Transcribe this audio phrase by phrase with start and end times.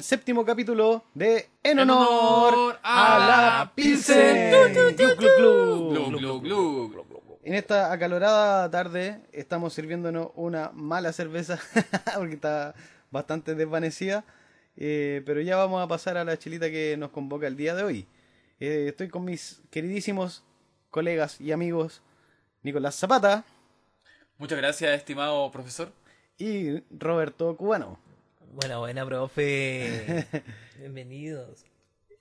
[0.00, 4.54] al séptimo capítulo de En honor a la Pilsen.
[7.44, 11.58] En esta acalorada tarde estamos sirviéndonos una mala cerveza
[12.16, 12.74] porque está
[13.10, 14.24] bastante desvanecida.
[14.74, 17.82] eh, pero ya vamos a pasar a la chilita que nos convoca el día de
[17.82, 18.06] hoy.
[18.58, 20.44] Eh, estoy con mis queridísimos
[20.88, 22.00] colegas y amigos
[22.62, 23.44] Nicolás Zapata
[24.38, 25.92] Muchas gracias, estimado profesor.
[26.38, 27.98] y Roberto Cubano.
[28.50, 30.26] Buena, buena, profe.
[30.78, 31.64] Bienvenidos.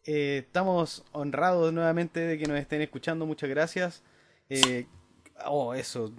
[0.06, 3.26] Eh, estamos honrados nuevamente de que nos estén escuchando.
[3.26, 4.04] Muchas gracias.
[4.50, 4.86] Eh,
[5.46, 6.14] oh, eso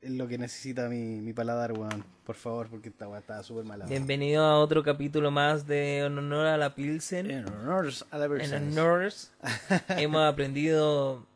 [0.00, 2.04] es lo que necesita mi, mi paladar, weón.
[2.24, 3.84] Por favor, porque esta weá está súper mala.
[3.86, 7.30] Bienvenido a otro capítulo más de En honor a la Pilsen.
[7.30, 8.60] En honor a la En persona.
[8.82, 9.32] honors.
[9.88, 11.26] Hemos aprendido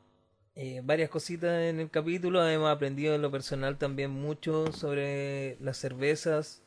[0.55, 2.47] eh, varias cositas en el capítulo.
[2.49, 6.63] Hemos aprendido en lo personal también mucho sobre las cervezas.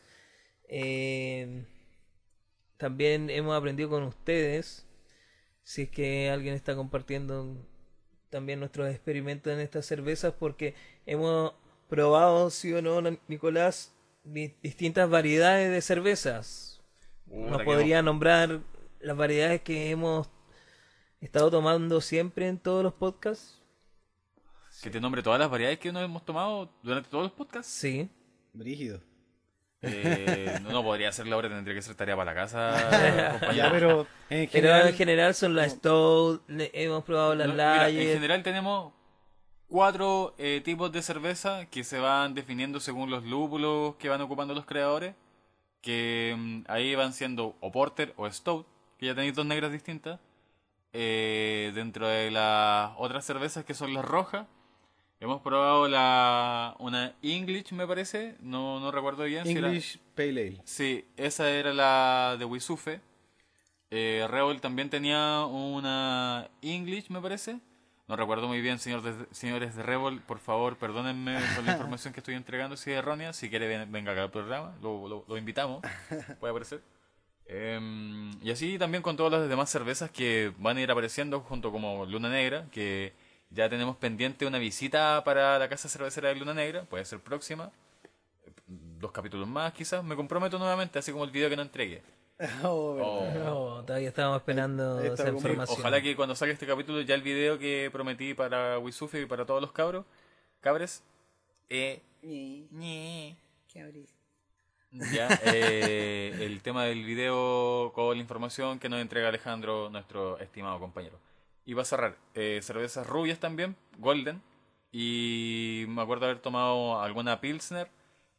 [0.67, 1.65] Eh,
[2.77, 4.85] también hemos aprendido con ustedes.
[5.63, 7.57] Si es que alguien está compartiendo
[8.29, 11.53] también nuestros experimentos en estas cervezas, porque hemos
[11.89, 13.93] probado, sí o no, Nicolás,
[14.23, 16.81] di- distintas variedades de cervezas.
[17.25, 18.61] ¿Nos podría nombrar
[18.99, 20.29] las variedades que hemos
[21.19, 23.61] estado tomando siempre en todos los podcasts?
[24.81, 27.71] Que te nombre todas las variedades que nos hemos tomado durante todos los podcasts.
[27.71, 28.09] Sí.
[28.53, 29.01] Brígido.
[29.81, 33.39] Eh, no, no podría ser la hora, tendría que ser tarea para la casa.
[33.55, 37.89] Ya, pero en Pero general, en general son las Stout, hemos probado las No, mira,
[37.89, 38.93] en general tenemos
[39.67, 44.53] cuatro eh, tipos de cerveza que se van definiendo según los lúpulos que van ocupando
[44.53, 45.15] los creadores.
[45.81, 48.67] Que mm, ahí van siendo o porter o stout,
[48.97, 50.19] que ya tenéis dos negras distintas.
[50.93, 54.47] Eh, dentro de las otras cervezas que son las rojas,
[55.19, 58.35] hemos probado la una English, me parece.
[58.39, 59.67] No, no recuerdo bien si era.
[59.67, 60.61] English Pale Ale.
[60.65, 63.01] Sí, esa era la de Wisufe.
[63.89, 67.59] Eh, Rebel también tenía una English, me parece.
[68.07, 70.21] No recuerdo muy bien, señor de- señores de Rebel.
[70.21, 73.33] Por favor, perdónenme por la información que estoy entregando si es errónea.
[73.33, 74.75] Si quiere, ven- venga acá al programa.
[74.81, 75.81] Lo, lo- lo invitamos.
[76.39, 76.81] Puede aparecer.
[77.45, 81.71] Em, y así también con todas las demás cervezas que van a ir apareciendo junto
[81.71, 83.13] como Luna Negra, que
[83.49, 87.71] ya tenemos pendiente una visita para la casa cervecera de Luna Negra, puede ser próxima,
[88.67, 92.01] dos capítulos más quizás, me comprometo nuevamente, así como el video que no entregué.
[92.63, 93.51] Oh, verdad.
[93.51, 93.77] Oh.
[93.77, 95.79] No, todavía estamos esperando esa información.
[95.79, 99.45] Ojalá que cuando salga este capítulo ya el video que prometí para Wisufi y para
[99.45, 100.05] todos los cabros,
[100.61, 101.03] cabres,
[101.69, 103.35] eh, ñe.
[105.13, 110.79] Ya, eh, el tema del video con la información que nos entrega Alejandro, nuestro estimado
[110.79, 111.19] compañero.
[111.67, 114.41] Y va a cerrar eh, cervezas rubias también, Golden.
[114.89, 117.91] Y me acuerdo haber tomado alguna Pilsner.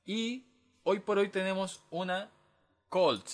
[0.07, 0.47] Y
[0.83, 2.31] hoy por hoy tenemos una
[2.89, 3.29] Colt.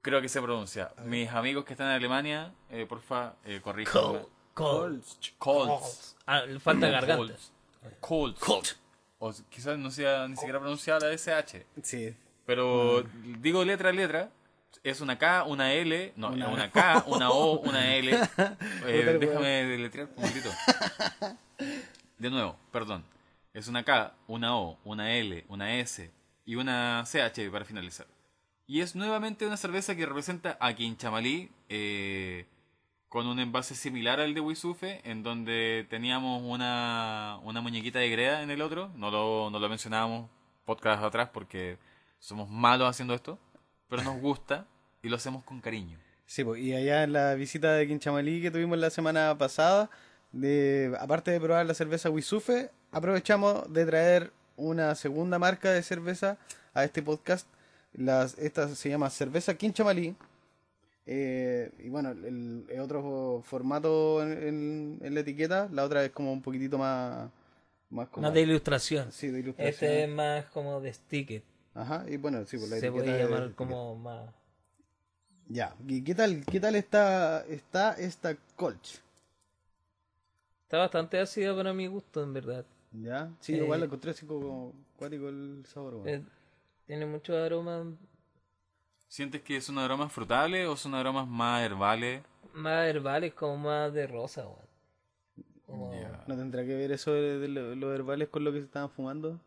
[0.00, 0.94] Creo que se pronuncia.
[1.04, 4.20] Mis amigos que están en Alemania, eh, porfa, eh, corríjanme.
[4.54, 5.04] Cold.
[5.36, 5.82] Colt.
[6.26, 7.34] Ah, falta garganta.
[8.00, 8.38] Colt.
[8.38, 8.68] Colt.
[9.18, 11.66] O quizás no sea ni siquiera pronunciada la SH.
[11.82, 12.16] Sí.
[12.46, 13.04] Pero
[13.40, 14.30] digo letra a letra.
[14.82, 18.10] Es una K, una L, no, Una- una, K, una O, una L.
[18.86, 20.48] Eh, déjame deletrear un poquito.
[22.18, 23.04] De nuevo, perdón.
[23.52, 26.10] Es una K, una O, una L, una S
[26.46, 28.06] y una CH para finalizar.
[28.66, 32.46] Y es nuevamente una cerveza que representa a Quinchamalí eh,
[33.08, 38.42] con un envase similar al de Wisufe, en donde teníamos una, una muñequita de greda
[38.42, 38.90] en el otro.
[38.94, 40.30] No lo, no lo mencionábamos
[40.64, 41.78] podcast atrás porque
[42.20, 43.38] somos malos haciendo esto,
[43.90, 44.66] pero nos gusta
[45.02, 45.98] y lo hacemos con cariño.
[46.26, 49.90] Sí, pues, y allá en la visita de Quinchamalí que tuvimos la semana pasada,
[50.32, 56.38] de, aparte de probar la cerveza Wisufe, aprovechamos de traer una segunda marca de cerveza
[56.72, 57.48] a este podcast.
[57.94, 60.14] Las, esta se llama Cerveza Quinchamalí.
[61.06, 66.10] Eh, y bueno, el, el otro formato en, en- en la etiqueta, la otra es
[66.12, 67.28] como un poquitito más...
[67.88, 69.10] Más, como, Más de ilustración.
[69.10, 69.68] Sí, de ilustración.
[69.90, 71.42] Este es más como de sticker.
[71.74, 74.34] Ajá, y bueno, sí, pues la Se puede es- llamar como más.
[75.48, 79.00] Ya, ¿y qué tal, qué tal está, está esta Colch?
[80.62, 82.64] Está bastante ácida para mi gusto, en verdad.
[82.92, 83.30] ¿Ya?
[83.40, 85.94] Sí, Eh, igual la encontré así como cuático el sabor.
[85.94, 86.08] weón.
[86.08, 86.22] Eh,
[86.86, 87.84] tiene mucho aroma
[89.08, 92.22] ¿Sientes que son aromas frutales o son aromas más herbales?
[92.54, 94.68] más herbales, como más de rosa, weón.
[95.66, 95.92] Como-.
[96.26, 98.90] ¿No tendrá que ver eso de, de lo- los herbales con lo que se estaban
[98.90, 99.38] fumando?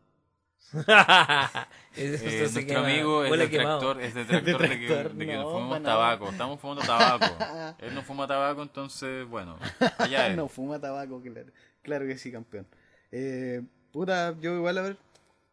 [1.95, 5.81] Eh, se nuestro amigo es detractor, es detractor de que, de que no, nada.
[5.83, 6.29] tabaco.
[6.29, 7.25] Estamos fumando tabaco.
[7.79, 9.57] Él no fuma tabaco, entonces, bueno,
[9.97, 10.35] allá él.
[10.35, 11.51] no fuma tabaco, claro,
[11.83, 12.65] claro que sí, campeón.
[13.11, 13.61] Eh,
[13.91, 14.97] puta, yo igual a ver.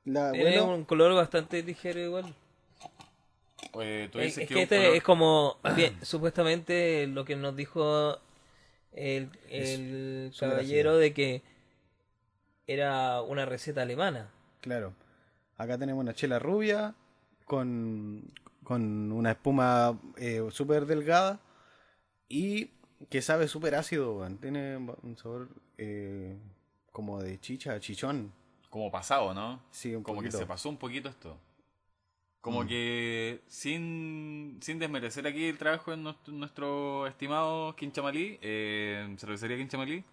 [0.05, 2.35] La, Tiene bueno, un color bastante ligero igual.
[3.81, 7.37] Eh, tú Es, dices es que, que este color- es como, bien, supuestamente lo que
[7.37, 8.19] nos dijo
[8.93, 11.43] el, el caballero de que
[12.67, 14.31] era una receta alemana.
[14.61, 14.95] Claro.
[15.57, 16.95] Acá tenemos una chela rubia
[17.45, 18.23] con,
[18.65, 21.41] con una espuma eh, súper delgada
[22.29, 22.71] y
[23.11, 24.27] que sabe súper ácido.
[24.41, 25.49] Tiene un sabor
[25.79, 26.39] eh,
[26.93, 28.33] como de chicha, chichón.
[28.71, 29.61] como pasado, ¿no?
[29.71, 30.39] Sí, un como poquito.
[30.39, 31.37] que se pasó un poquito esto.
[32.41, 32.69] Como Mm.
[32.69, 40.05] que sin, sin desmerecer aquí el trabajo de nuestro, nuestro estimado Quinchamalí, eh, cervecería Quinchamalí,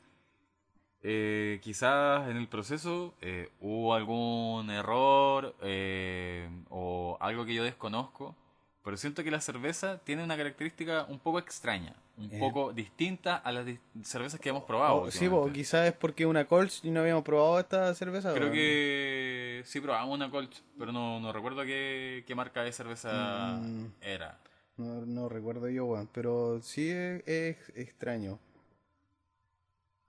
[1.04, 8.36] eh, quizás en el proceso eh, hubo algún error eh, o algo que yo desconozco,
[8.84, 12.40] pero siento que la cerveza tiene una característica un poco extraña, un Eh.
[12.40, 13.66] poco distinta a las
[14.04, 14.96] cervezas que hemos probado.
[14.96, 15.60] O- Oh, sí, últimamente.
[15.60, 18.34] quizás es porque una Colch y no habíamos probado esta cerveza.
[18.34, 23.60] Creo que sí probamos una Colch, pero no, no recuerdo qué, qué marca de cerveza
[23.62, 23.92] Mm.
[24.02, 24.40] era.
[24.78, 26.08] No, no recuerdo yo, weón.
[26.14, 28.40] Pero sí es, es extraño.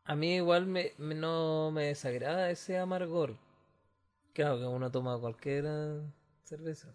[0.09, 3.37] A mí igual me, me- no me desagrada ese amargor.
[4.33, 5.65] Claro que uno toma cualquier
[6.45, 6.89] cerveza.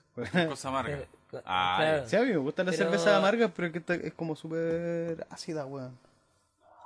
[0.49, 1.05] Cosa amarga.
[1.45, 2.07] Ah, claro.
[2.09, 5.65] Sí, a mí me gustan las Pero- cervezas amargas, pero que es como súper ácida,
[5.65, 5.97] weón.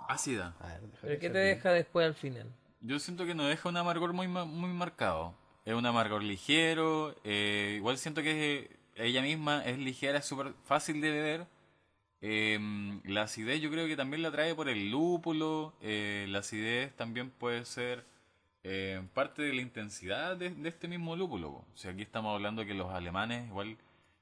[0.10, 0.54] Ácida.
[0.60, 1.56] A ver, Pero ¿qué te bien.
[1.56, 2.48] deja después al final?
[2.82, 5.34] Yo siento que no deja un amargor muy, muy marcado.
[5.66, 7.14] Es un amargor ligero.
[7.24, 11.46] eh, igual siento que ella misma es ligera, es súper fácil de beber.
[12.22, 12.60] Eh,
[13.06, 15.74] la acidez yo creo que también la trae por el lúpulo.
[15.82, 18.06] eh, la acidez también puede ser
[18.64, 21.52] eh, parte de la intensidad de, de este mismo lúpulo.
[21.52, 21.66] po.
[21.74, 23.78] O sea, aquí estamos hablando que los alemanes igual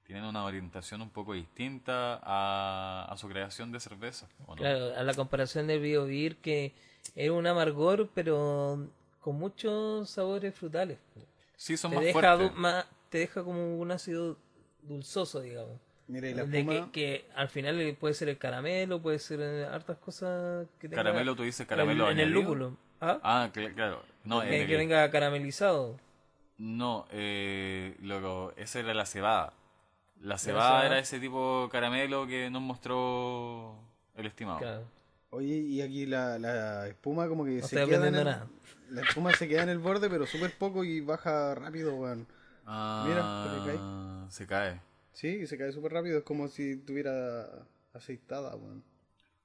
[0.05, 4.27] tienen una orientación un poco distinta a, a su creación de cerveza.
[4.55, 6.73] Claro, a la comparación del Bio Beer que
[7.15, 8.87] era un amargor pero
[9.19, 10.99] con muchos sabores frutales.
[11.55, 12.21] Sí, son Te más deja,
[13.09, 14.37] te deja como un ácido
[14.83, 15.79] dulzoso, digamos.
[16.07, 19.39] Mira, y la De que, que al final eh, puede ser el caramelo, puede ser
[19.41, 22.77] eh, hartas cosas que tenga Caramelo, tú dices caramelo en, en el lúpulo.
[23.01, 23.19] ¿Ah?
[23.23, 24.03] Ah, cl- claro.
[24.23, 25.97] No, que, en que el- venga caramelizado.
[26.57, 29.53] no eh, loco, esa era la cebada.
[30.21, 30.85] La cebada cebada.
[30.87, 33.75] era ese tipo de caramelo que nos mostró
[34.15, 34.59] el estimado.
[34.59, 34.83] Claro.
[35.31, 38.47] Oye, y aquí la, la espuma como que No se queda en aprendiendo el, nada.
[38.89, 42.25] La espuma se queda en el borde, pero súper poco y baja rápido, weón.
[42.65, 44.79] Ah, se cae.
[45.15, 46.19] Sí, se cae súper rápido.
[46.19, 48.83] Es como si tuviera aceitada, weón.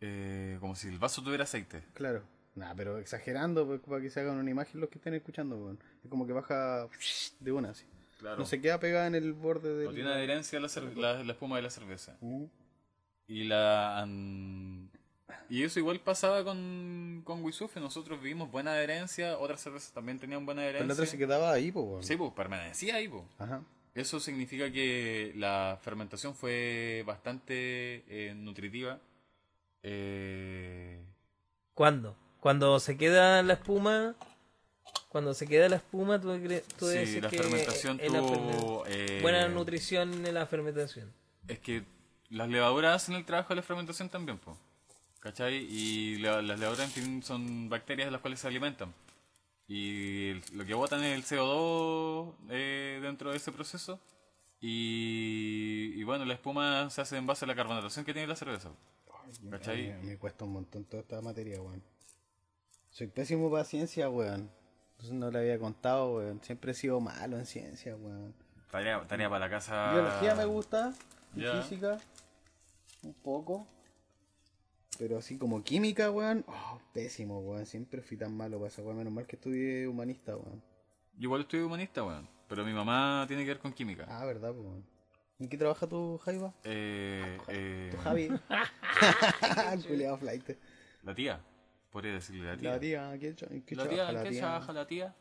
[0.03, 1.83] Eh, como si el vaso tuviera aceite.
[1.95, 2.23] Claro.
[2.57, 5.79] Nah, pero exagerando pues, para que se hagan una imagen los que estén escuchando, weón.
[6.05, 6.87] Es como que baja
[7.39, 7.85] de una así.
[8.19, 8.37] Claro.
[8.37, 9.87] No se queda pegada en el borde del...
[9.87, 12.17] No tiene adherencia la, cer- la- la espuma de la cerveza.
[12.21, 12.45] Mm.
[13.29, 14.07] Y la
[15.49, 17.79] y eso igual pasaba con, con Wisufe.
[17.81, 20.87] Nosotros vimos buena adherencia, otras cervezas también tenían buena Pero adherencia.
[20.89, 22.03] la otra se quedaba ahí, pues, weón.
[22.05, 23.23] Sí, pues permanecía ahí, pues.
[23.39, 23.63] Ajá.
[23.95, 28.99] Eso significa que la fermentación fue bastante eh, nutritiva.
[29.83, 31.01] Eh,
[31.75, 32.17] ¿Cuándo?
[32.41, 34.15] Cuando se queda la espuma,
[35.09, 36.29] cuando se queda la espuma, tú,
[36.79, 38.85] tú sí, decís la que fermentación la tuvo...
[38.87, 41.13] eh, buena nutrición en la fermentación.
[41.49, 41.83] Es que
[42.31, 44.57] las levaduras hacen el trabajo de la fermentación también, pues.
[45.19, 45.57] ¿Cachai?
[45.69, 48.95] Y la- las levaduras, en fin, son bacterias de las cuales se alimentan.
[49.73, 54.01] Y el- lo que botan es el CO2 eh, dentro de ese proceso.
[54.61, 58.35] Y, y bueno, la espuma se hace en base a la carbonatación que tiene la
[58.37, 58.71] cerveza.
[59.49, 59.93] ¿Cachai?
[59.93, 61.83] A mí me cuesta un montón toda esta materia, weón.
[62.91, 64.51] Soy pésimo para ciencia, weón.
[64.93, 66.43] Entonces no le había contado, weón.
[66.43, 68.35] Siempre he sido malo en ciencia, weón.
[68.73, 69.93] Tarea, tarea para la casa.
[69.93, 70.93] Biología me gusta,
[71.37, 71.99] y física,
[73.05, 73.67] un poco.
[75.01, 77.65] Pero así como química, weón, oh, pésimo, weón.
[77.65, 78.99] Siempre fui tan malo para esa weón.
[78.99, 80.63] Menos mal que estudié humanista, weón.
[81.17, 82.29] Yo igual estoy humanista, weón.
[82.47, 84.05] Pero mi mamá tiene que ver con química.
[84.07, 84.85] Ah, verdad, weón.
[85.39, 86.53] ¿En qué trabaja tu Jaiba?
[86.65, 88.29] Eh, eh, Tu Javi.
[89.89, 90.51] Culeado flight.
[91.03, 91.41] la tía.
[91.91, 92.71] Podría decirle la tía.
[92.73, 94.13] La tía, ¿qué, qué ¿La trabaja tía?
[94.13, 94.41] la ¿Qué tía?
[94.41, 95.15] trabaja la tía?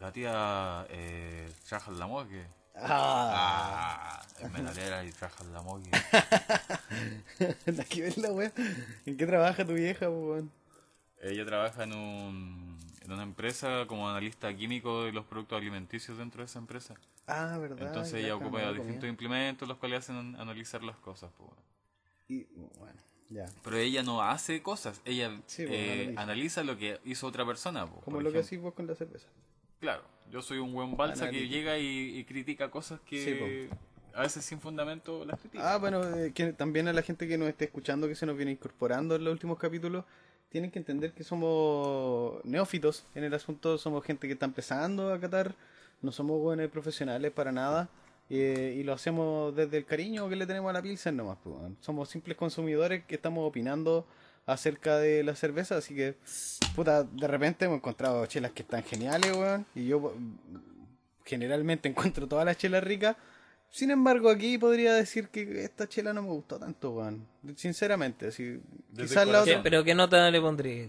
[0.00, 2.46] La tía eh, trabaja en la morgue.
[2.80, 5.62] Ah, Ah, es metalera y trabaja en la.
[7.66, 8.52] Nada que ver la.
[9.06, 10.50] ¿En qué trabaja tu vieja, weón?
[11.20, 16.42] Ella trabaja en, un, en una empresa como analista químico de los productos alimenticios dentro
[16.42, 16.94] de esa empresa.
[17.26, 17.86] Ah, verdad.
[17.86, 21.30] Entonces ella ocupa distintos implementos los cuales hacen an- analizar las cosas.
[21.36, 21.62] pues, bueno.
[22.28, 22.44] Y,
[22.78, 23.46] bueno, ya.
[23.64, 26.62] Pero ella no hace cosas, ella Sí, pues, eh, analiza.
[26.62, 27.86] lo que hizo otra persona.
[27.86, 29.26] pues, Como lo que hacís vos con la cerveza.
[29.80, 33.68] Claro, yo soy un buen balsa que llega y, y critica cosas que
[34.14, 35.74] a veces sin fundamento las critica.
[35.74, 38.36] Ah, bueno, eh, que también a la gente que nos esté escuchando, que se nos
[38.36, 40.04] viene incorporando en los últimos capítulos,
[40.48, 45.20] tienen que entender que somos neófitos en el asunto, somos gente que está empezando a
[45.20, 45.54] catar,
[46.02, 47.88] no somos buenos profesionales para nada.
[48.30, 51.38] eh, y lo hacemos desde el cariño que le tenemos a la Pilsen nomás.
[51.42, 51.56] pues.
[51.80, 54.06] Somos simples consumidores que estamos opinando
[54.48, 56.16] acerca de la cerveza, así que,
[56.74, 59.66] puta, de repente hemos encontrado chelas que están geniales, weón.
[59.74, 60.14] Y yo
[61.24, 63.16] generalmente encuentro todas las chelas ricas.
[63.70, 67.26] Sin embargo, aquí podría decir que esta chela no me gustó tanto, weón.
[67.56, 68.60] Sinceramente, así.
[68.90, 69.44] Desde Quizás la corazón.
[69.44, 69.62] ¿Qué- otra.
[69.62, 70.88] ¿Pero qué nota le pondría?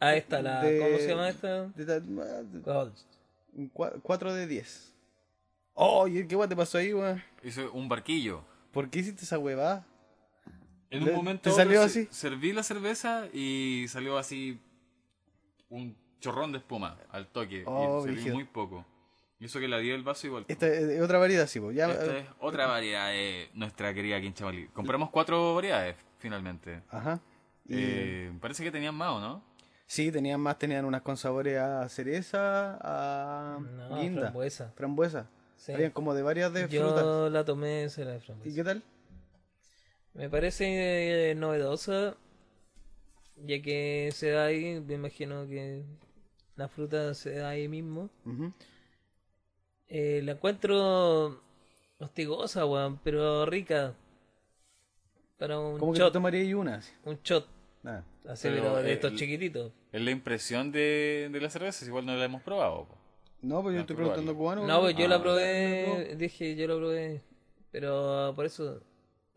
[0.00, 1.66] A esta, la, De- ¿cómo se llama esta?
[1.68, 2.92] de- de-
[3.54, 4.92] un cua- 4 de 10.
[5.74, 7.22] Oh, ¿y ¿qué guay te pasó ahí, weón?
[7.42, 8.42] Hice un barquillo.
[8.72, 9.86] ¿Por qué hiciste esa huevada?
[10.90, 12.08] En ¿Le- un momento te otro salió se- así?
[12.10, 14.58] serví la cerveza y salió así
[15.68, 17.62] un chorrón de espuma al toque.
[17.66, 18.84] Oh, y serví muy poco.
[19.40, 20.44] Y eso que la di el vaso igual.
[20.48, 21.76] Esta es otra variedad, sí, pues.
[21.76, 24.66] Ya, Esta es otra variedad de nuestra querida Quinchamalí.
[24.68, 26.82] Compramos cuatro variedades, finalmente.
[26.90, 27.20] Ajá.
[27.66, 29.44] Y- Eh, parece que tenían más, ¿o no?
[29.86, 34.72] Sí, tenían más, tenían unas con sabores a cereza, a No, guinda, frambuesa.
[34.74, 35.30] frambuesa.
[35.56, 35.72] Sí.
[35.72, 37.02] Habían como de varias de frutas.
[37.04, 38.56] Yo la tomé esa la de ¿Y frambuesa.
[38.56, 38.82] qué tal?
[40.14, 42.16] Me parece eh, novedosa,
[43.46, 45.84] ya que se da ahí, me imagino que
[46.56, 48.10] la fruta se da ahí mismo.
[49.88, 51.40] Eh, la encuentro
[51.98, 53.94] hostigosa, weón, pero rica.
[55.38, 56.82] Para un ¿Cómo que te shot, tomaría una?
[57.04, 57.46] un shot,
[57.84, 58.04] Nada.
[58.28, 59.72] así, Pero, pero de estos el- chiquititos.
[59.92, 62.86] Es la impresión de, de la cerveza, igual no la hemos probado.
[62.88, 62.98] po.
[63.40, 64.66] No, pues yo Ah, estoy preguntando cubano.
[64.66, 65.08] No, pues yo Ah.
[65.08, 67.22] la probé, dije, yo la probé,
[67.70, 68.82] pero por eso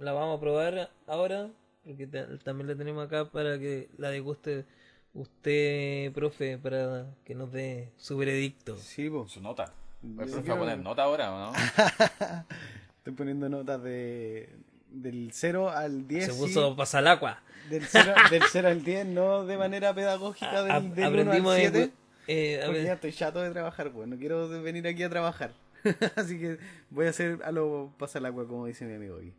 [0.02, 1.50] la vamos a probar ahora,
[1.86, 4.66] porque ta- también la tenemos acá para que la deguste
[5.14, 8.78] usted, profe, para que nos dé su veredicto.
[8.78, 9.32] Sí, pues.
[9.32, 9.74] Su nota.
[10.04, 11.54] ¿El profe va a poner nota ahora o no?
[12.98, 14.50] Estoy poniendo notas de
[14.90, 16.26] del 0 al 10.
[16.26, 16.40] Se sí.
[16.40, 17.40] puso pasar agua.
[17.70, 21.14] Del 0, del 0 al 10, no de manera pedagógica del, A- del 1 al
[21.20, 21.92] aprendimos de- 7.
[22.28, 24.08] eh, a Porque ver, ya estoy chato de trabajar, pues.
[24.08, 25.52] No quiero venir aquí a trabajar.
[26.16, 26.58] Así que
[26.90, 29.34] voy a hacer a lo pasar el agua, como dice mi amigo aquí.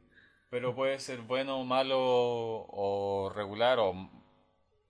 [0.52, 4.08] Pero puede ser bueno, malo o regular o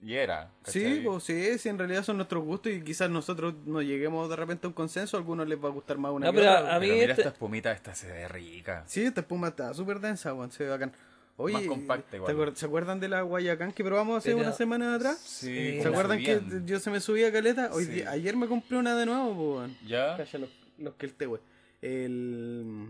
[0.00, 0.50] y era.
[0.64, 1.04] Sí, ¿cachai?
[1.04, 4.66] pues sí, sí, en realidad son nuestros gustos y quizás nosotros no lleguemos de repente
[4.66, 5.16] a un consenso.
[5.16, 6.74] A algunos les va a gustar más una No, que pero otra.
[6.74, 8.82] a mí Pero mira este- esta espumita, esta se ve rica.
[8.88, 10.92] Sí, esta espuma está súper densa, weón, se ve bacán.
[11.36, 12.34] Oye, Más compacta ¿te igual.
[12.36, 15.18] acuer- ¿se acuerdan de la Guayacán que probamos hace Pero- unas semanas atrás?
[15.18, 17.70] Sí, ¿Se acuerdan que yo se me subía a caleta?
[17.72, 17.90] Hoy Sí.
[17.92, 19.76] día- ayer me compré una de nuevo, pues, weón.
[19.86, 20.16] ¿Ya?
[20.16, 21.40] Cacha los, los que el te, weón.
[21.80, 22.88] El...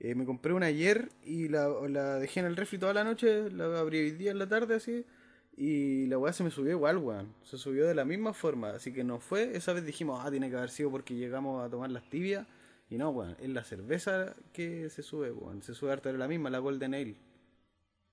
[0.00, 3.50] eh, me compré una ayer y la, la dejé en el refri toda la noche,
[3.50, 5.04] la abrí hoy día en la tarde así,
[5.56, 7.34] y la weá se me subió igual, weón.
[7.42, 10.50] Se subió de la misma forma, así que no fue, esa vez dijimos, ah, tiene
[10.50, 12.46] que haber sido porque llegamos a tomar las tibias,
[12.90, 15.62] y no, weón, es la cerveza que se sube, weón.
[15.62, 17.16] Se sube harta de la misma, la Golden Ale.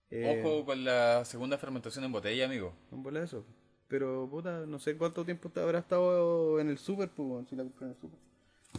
[0.10, 2.74] Eh, Ojo con la segunda fermentación en botella, amigo.
[2.92, 3.46] en bola eso.
[3.88, 7.64] Pero, puta, no sé cuánto tiempo habrá estado en el super, pues, weón, si la
[7.64, 8.20] compré en el super.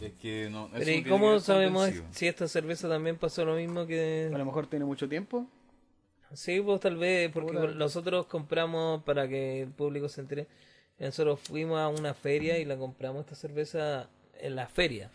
[0.01, 0.65] Es que no.
[0.67, 4.29] eso pero ¿y cómo sabemos si esta cerveza también pasó lo mismo que...
[4.33, 5.47] A lo mejor tiene mucho tiempo.
[6.33, 10.47] Sí, pues tal vez, porque nosotros compramos, para que el público se entere,
[10.99, 15.09] nosotros fuimos a una feria y la compramos esta cerveza en la feria.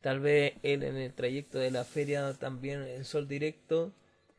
[0.00, 3.92] Tal vez él en el trayecto de la feria también en sol directo,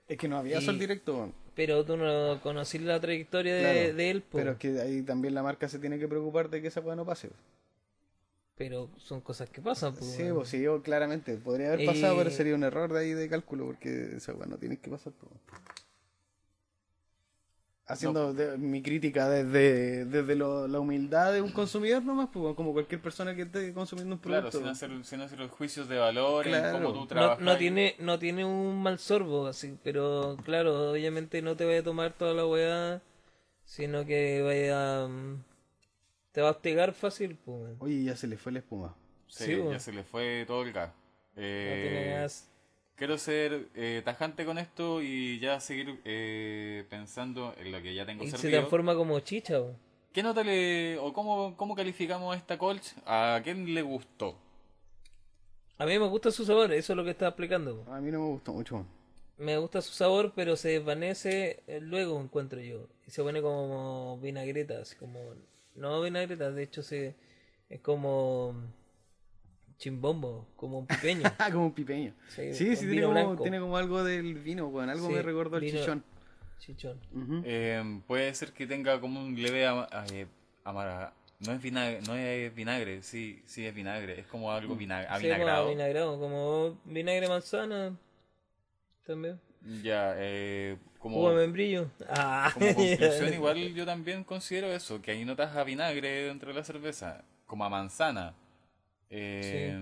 [0.09, 3.93] Es que no había Y- sol directo, pero tú no conociste la trayectoria de, Claro,
[3.95, 4.41] de él, pues.
[4.43, 6.97] Pero es que ahí también la marca se tiene que preocupar de que esa weá
[6.97, 7.29] no pase.
[8.69, 9.93] Pero son cosas que pasan.
[9.93, 11.35] Pues, Sí, pues sí, yo claramente.
[11.37, 14.57] Podría haber pasado, pero sería un error de ahí de cálculo, porque esa weá no
[14.57, 15.11] tiene que pasar.
[15.19, 15.31] pues.
[17.85, 22.71] Haciendo de- mi crítica desde, desde lo- la humildad de un consumidor nomás, pues, como
[22.71, 24.59] cualquier persona que esté consumiendo un Claro, producto.
[24.59, 26.77] sin hacer, sin hacer los juicios de valor Claro.
[26.77, 27.39] en cómo tú No, trabajas.
[27.41, 31.83] no tiene no tiene un mal sorbo así pero claro obviamente no te vaya a
[31.83, 33.01] tomar toda la weá
[33.65, 35.43] sino que vaya mm,
[36.33, 37.75] te va a hostigar fácil pues.
[37.79, 38.95] Oye, ya se le fue la espuma.
[39.27, 40.89] Sí, Sí, ya se le fue todo el gas.
[40.89, 42.49] no Eh, tiene gas.
[42.95, 48.05] Quiero ser eh, tajante con esto y ya seguir eh, pensando en lo que ya
[48.05, 49.77] tengo y se transforma como chicha weón.
[50.11, 52.93] ¿Qué nota le, o cómo, cómo calificamos esta Colch?
[53.05, 54.37] ¿A quién le gustó?
[55.79, 57.83] a mí me gusta su sabor eso es lo que estaba explicando.
[57.89, 58.85] A mí no me gustó mucho.
[59.37, 64.19] me gusta su sabor pero se desvanece eh, luego encuentro yo y se pone como
[64.21, 65.19] vinagreta así como
[65.75, 67.15] no vinagreta de hecho se
[67.69, 68.55] es como
[69.77, 72.13] chimbombo como un pipeño Ah, como un pipeño.
[72.29, 74.89] Sí, Sí, sí, tiene como, tiene como algo del vino, weón.
[74.89, 76.03] Algo Sí, me recordó el chichón.
[76.59, 76.99] chichón.
[77.43, 80.27] Eh, puede ser que tenga como un leve ama- eh,
[80.63, 85.01] amara- No es vinagre, no es vinagre, sí, sí es vinagre, es como algo vina-
[85.01, 85.65] Sí, como avinagrado.
[85.67, 87.97] avinagrado, como vinagre manzana
[89.05, 89.41] también.
[89.81, 90.77] Ya, eh,
[91.11, 91.89] como, membrillo.
[92.09, 96.55] Ah, como conclusión, igual yo también considero eso, que hay notas a vinagre dentro de
[96.55, 98.33] la cerveza, como a manzana.
[99.09, 99.77] Eh,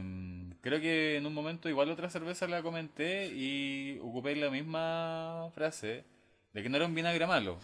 [0.61, 6.03] Creo que en un momento igual otra cerveza la comenté y ocupé la misma frase
[6.53, 7.57] de que no era un vinagre malo.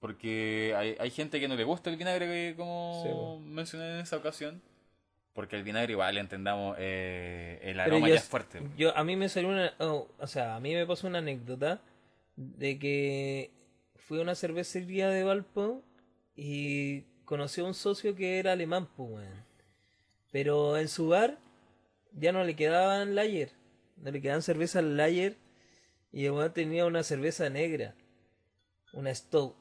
[0.00, 4.16] Porque hay, hay gente que no le gusta el vinagre, como Sí, mencioné en esa
[4.16, 4.60] ocasión.
[5.32, 8.60] Porque el vinagre igual, entendamos, eh, el aroma yo, ya es fuerte.
[8.76, 11.80] yo- a mí me salió una, oh, o sea, a mí me pasó una anécdota
[12.38, 13.50] de que
[13.96, 15.82] fui a una cervecería de Valpo
[16.36, 19.44] y conocí a un socio que era alemán, pues, weón.
[20.30, 21.38] Pero en su bar
[22.12, 23.50] ya no le quedaban lager,
[23.96, 25.36] no le quedaban cervezas lager
[26.12, 27.96] y el weón tenía una cerveza negra,
[28.92, 29.56] una Stout.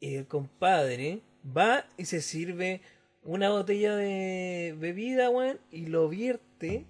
[0.00, 1.22] Y el compadre
[1.56, 2.80] va y se sirve
[3.22, 6.86] una botella de bebida, weón, y lo vierte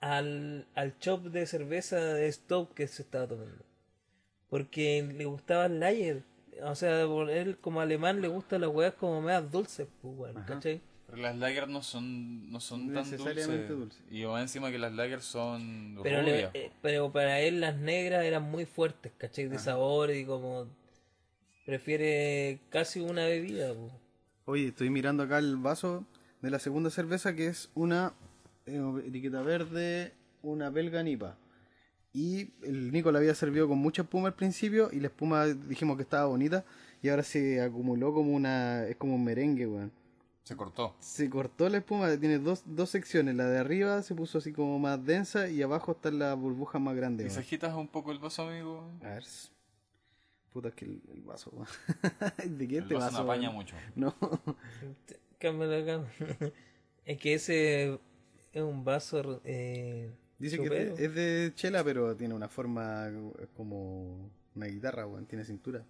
[0.00, 3.64] al, al chop de cerveza de Stop que se estaba tomando.
[4.48, 6.22] Porque le gustaba el lager.
[6.64, 10.46] O sea, por él como alemán le gustan las weas como más dulces, pues, Ajá.
[10.46, 10.80] ¿cachai?
[11.06, 13.98] Pero las lager no son, no son tan Necesariamente dulces.
[14.00, 14.02] dulces.
[14.12, 16.50] Y más encima que las lager son Pero, le- rubias.
[16.54, 19.48] eh, pero para él las negras eran muy fuertes, ¿cachai?
[19.48, 20.66] De sabor y como
[21.66, 23.92] prefiere casi una bebida, pues.
[24.46, 26.04] Oye, estoy mirando acá el vaso
[26.42, 28.12] de la segunda cerveza que es una
[29.06, 30.12] etiqueta verde,
[30.42, 31.36] una belga nipa.
[32.12, 35.96] Y el Nico la había servido con mucha espuma al principio y la espuma dijimos
[35.96, 36.64] que estaba bonita
[37.02, 38.84] y ahora se acumuló como una...
[38.86, 39.92] es como un merengue, weón.
[40.42, 40.96] Se cortó.
[40.98, 44.80] Se cortó la espuma, tiene dos, dos secciones, la de arriba se puso así como
[44.80, 47.26] más densa y abajo están las burbujas más grandes.
[47.26, 47.40] ¿Y weón.
[47.40, 48.90] agitas un poco el vaso, amigo?
[49.02, 49.24] A ver.
[50.52, 51.68] Puta, es que el, el vaso, weón.
[52.58, 53.18] ¿De qué El este vaso vaso?
[53.18, 53.76] no apaña mucho.
[53.94, 54.16] No.
[57.06, 57.98] Es que ese
[58.52, 60.92] es un vaso eh, Dice que chupero.
[60.94, 63.08] es de, es de chela, pero tiene una forma
[63.40, 65.26] es como una guitarra, weón.
[65.26, 65.84] Tiene cintura.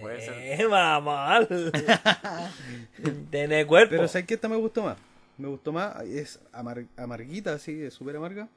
[0.00, 0.60] Puede ser.
[0.60, 1.46] Eh, mamá.
[3.30, 3.90] Tiene cuerpo.
[3.90, 4.34] Pero ¿sabes qué?
[4.34, 4.96] Esta me gustó más.
[5.38, 6.02] Me gustó más.
[6.04, 8.48] Es amar- amarguita, así, es súper amarga.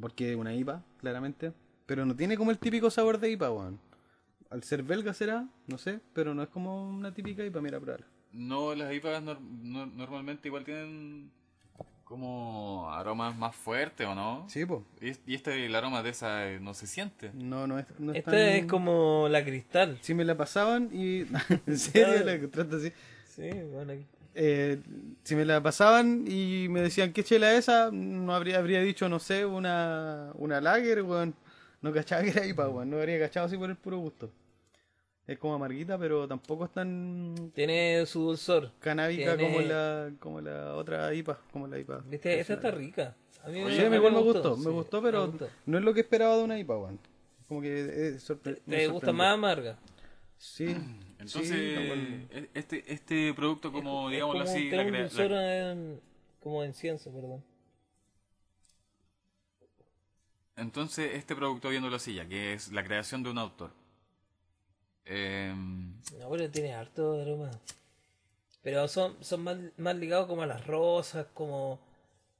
[0.00, 1.52] Porque es una IPA, claramente.
[1.86, 3.78] Pero no tiene como el típico sabor de IPA, weón.
[4.50, 8.06] Al ser belga será, no sé, pero no es como una típica IPA, mira, pruébala.
[8.36, 11.30] No, las IPAs no- normalmente igual tienen
[12.04, 14.46] como aromas más fuertes, ¿o no?
[14.48, 14.80] Sí, pues.
[15.00, 17.30] Y, y este, el aroma de esa eh, no se siente.
[17.34, 19.98] No, no es, no es Esta tan- es como la cristal.
[20.02, 21.22] Si me la pasaban y...
[21.66, 22.92] en serio, la trata así.
[23.34, 23.92] Sí, bueno.
[23.92, 24.06] aquí.
[24.38, 24.80] Eh,
[25.24, 29.08] si me la pasaban y me decían qué chela es esa, no habría, habría dicho,
[29.08, 31.34] no sé, una, una lager, weón.
[31.82, 32.90] No cachaba que era IPA, weón.
[32.90, 34.30] No habría cachado así por el puro gusto.
[35.26, 38.70] Es como amarguita, pero tampoco es tan Tiene su dulzor.
[38.78, 41.98] canábica Tiene- como la como la otra IPA, como la IPA.
[42.06, 42.38] ¿Viste?
[42.38, 43.16] Esta está rica.
[43.42, 45.48] A mí, Oye, Sí, a mí igual me gustó, sí, me gustó, pero me gustó.
[45.66, 47.00] no es lo que esperaba de una IPA, weón.
[47.48, 49.12] Como que sorpre- me ¿Te gusta sorprendió.
[49.14, 49.78] más amarga?
[50.38, 50.66] Sí.
[51.18, 52.28] Entonces, sí, igual.
[52.30, 55.72] e- este, este producto, como Es digámoslo como- así, tiene la un crea- dulzor la-
[55.72, 56.00] en-
[56.40, 57.42] como en ciencia, perdón.
[60.56, 63.70] entonces este producto, viéndolo así ya, que es la creación de un autor.
[65.06, 67.50] Em, No, pero tiene harto aroma.
[68.62, 71.78] Pero son, son más, más ligados como a las rosas, como...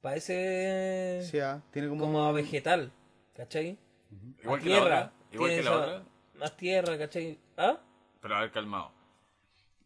[0.01, 2.91] Parece Sí, ah, tiene como, como a vegetal,
[3.35, 3.77] ¿cachai?
[4.43, 6.03] igual A que la otra, igual tiene que la esa- otra,
[6.35, 7.39] Más tierra, ¿cachai?
[7.57, 7.77] ¿Ah?
[8.21, 8.91] pero a ver, calmado.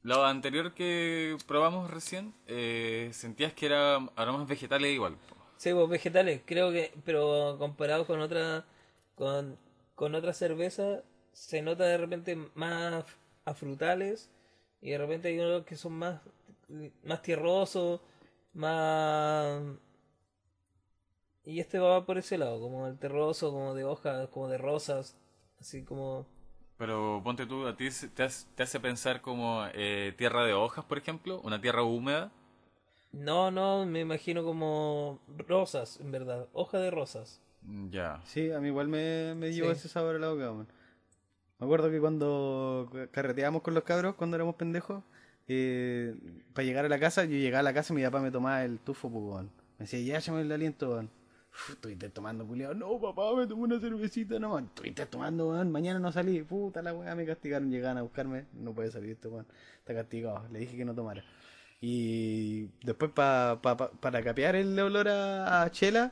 [0.04, 5.16] Lo anterior que probamos recién, eh, sentías que era aromas vegetales igual.
[5.58, 8.66] Sí, pues vegetales, creo que, pero comparado con otra,
[9.16, 9.58] con,
[9.96, 13.06] con otra cerveza, se nota de repente más
[13.46, 14.30] a frutales
[14.82, 16.22] y de repente hay unos que son más,
[17.04, 18.02] más tierrosos,
[18.54, 19.62] más...
[21.46, 25.16] Y este va por ese lado, como el terroso, como de hojas, como de rosas,
[25.60, 26.26] así como...
[26.78, 30.84] Pero ponte tú, a ti te hace, te hace pensar como eh, tierra de hojas,
[30.86, 32.32] por ejemplo, una tierra húmeda.
[33.14, 37.40] No, no, me imagino como rosas, en verdad, hoja de rosas.
[37.66, 38.22] Mm, Ya.
[38.24, 39.72] Sí, a mí igual me, me llevó Sí.
[39.72, 40.68] ese sabor a la boca, weón.
[41.62, 45.04] Me acuerdo que cuando carreteábamos con los cabros, cuando éramos pendejos,
[45.48, 46.14] eh,
[46.54, 48.64] para llegar a la casa, yo llegaba a la casa y mi papá me tomaba
[48.66, 49.44] el tufo, pues.
[49.78, 51.10] Me decía, ya, échame el aliento, weón.
[51.70, 52.74] Estuviste tomando, culiado.
[52.74, 54.64] No, papá, me tomé una cervecita nomás.
[54.64, 55.72] Estuviste tomando, weón.
[55.72, 56.42] Mañana no salí.
[56.44, 57.70] Puta la weá, me castigaron.
[57.70, 58.46] Llegaban a buscarme.
[58.54, 59.46] No puede salir este weón.
[59.80, 60.48] Está castigado.
[60.52, 61.24] Le dije que no tomara.
[61.82, 66.12] Y después pa, pa- pa- para capear el olor a chela,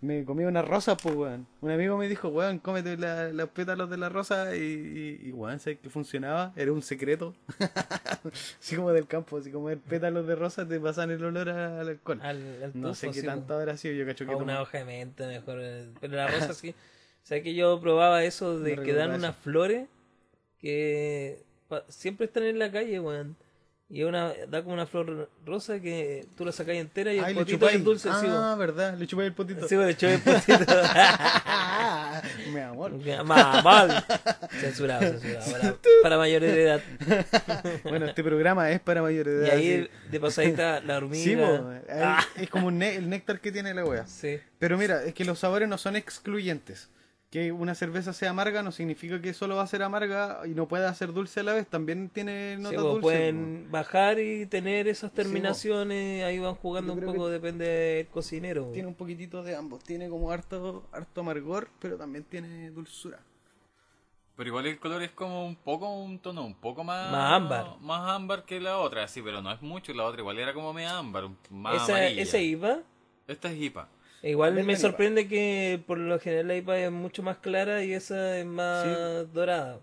[0.00, 1.46] me comí una rosa, pues, weón.
[1.60, 5.32] Un amigo me dijo, weón, cómete la- los pétalos de la rosa y, y, y,
[5.32, 6.52] weón, ¿sabes que funcionaba?
[6.56, 7.34] Era un secreto.
[8.60, 11.88] así como del campo, así como el pétalos de rosa te pasan el olor al
[11.88, 12.20] alcohol.
[12.22, 14.78] Al, al no sé qué sí, tanto habrá sido, yo cacho que O una hoja
[14.78, 15.58] de menta mejor.
[15.60, 16.70] eh, Pero la rosa sí.
[16.70, 19.86] O sea que yo probaba eso de No que dan unas flores
[20.60, 21.42] que
[21.88, 23.36] siempre están en la calle, weón.
[23.90, 27.44] Y una, da como una flor rosa que tú la sacas entera y el potito
[27.52, 27.76] chupáis.
[27.76, 29.66] es dulce, sí, Ah, verdad, le chupáis el potito.
[29.66, 30.58] Sí, le echó el potito.
[32.52, 32.92] Mi amor.
[33.24, 34.04] Mal.
[34.60, 35.52] Censurado, censurado.
[35.60, 36.80] Para, para mayores de edad.
[37.84, 39.56] Bueno, este programa es para mayores de Y edad.
[39.56, 41.24] ahí de pasadita la hormiga.
[41.24, 41.36] sí,
[41.90, 44.06] Ah, es como un ne- el néctar que tiene la wea.
[44.06, 44.38] sí.
[44.58, 46.90] Pero mira, es que los sabores no son excluyentes.
[47.30, 50.66] Que una cerveza sea amarga no significa que solo va a ser amarga y no
[50.66, 51.66] pueda ser dulce a la vez.
[51.66, 53.02] También tiene Sí, notas po, dulces.
[53.02, 58.70] pueden bajar y tener esas terminaciones, ahí van jugando un poco, depende del cocinero.
[58.72, 59.84] Tiene un poquitito de ambos.
[59.84, 63.20] Tiene como harto, harto amargor, pero también tiene dulzura.
[64.34, 67.10] Pero igual el color es como un poco, un tono un poco más...
[67.10, 67.76] Más ámbar.
[67.80, 69.92] Más ámbar que la otra, sí, pero no es mucho.
[69.92, 72.22] La otra igual era como media ámbar, más esa, amarilla.
[72.22, 72.78] esa IPA,
[73.26, 73.88] Esta es IPA.
[74.22, 78.38] Igual me sorprende que por lo general la IPA es mucho más clara y esa
[78.38, 79.80] es más dorada.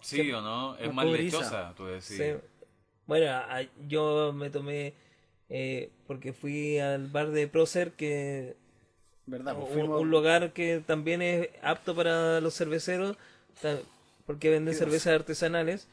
[0.00, 1.38] Sí, o no, es más cobriza.
[1.38, 2.04] lechosa, tú decís.
[2.06, 2.32] Sí.
[3.06, 4.94] Bueno, a- yo me tomé,
[5.48, 8.56] eh, porque fui al bar de Procer, que
[9.26, 9.56] ¿Verdad?
[9.58, 13.16] Pues un, lugar que también es apto para los cerveceros,
[14.24, 15.86] porque venden cervezas artesanales.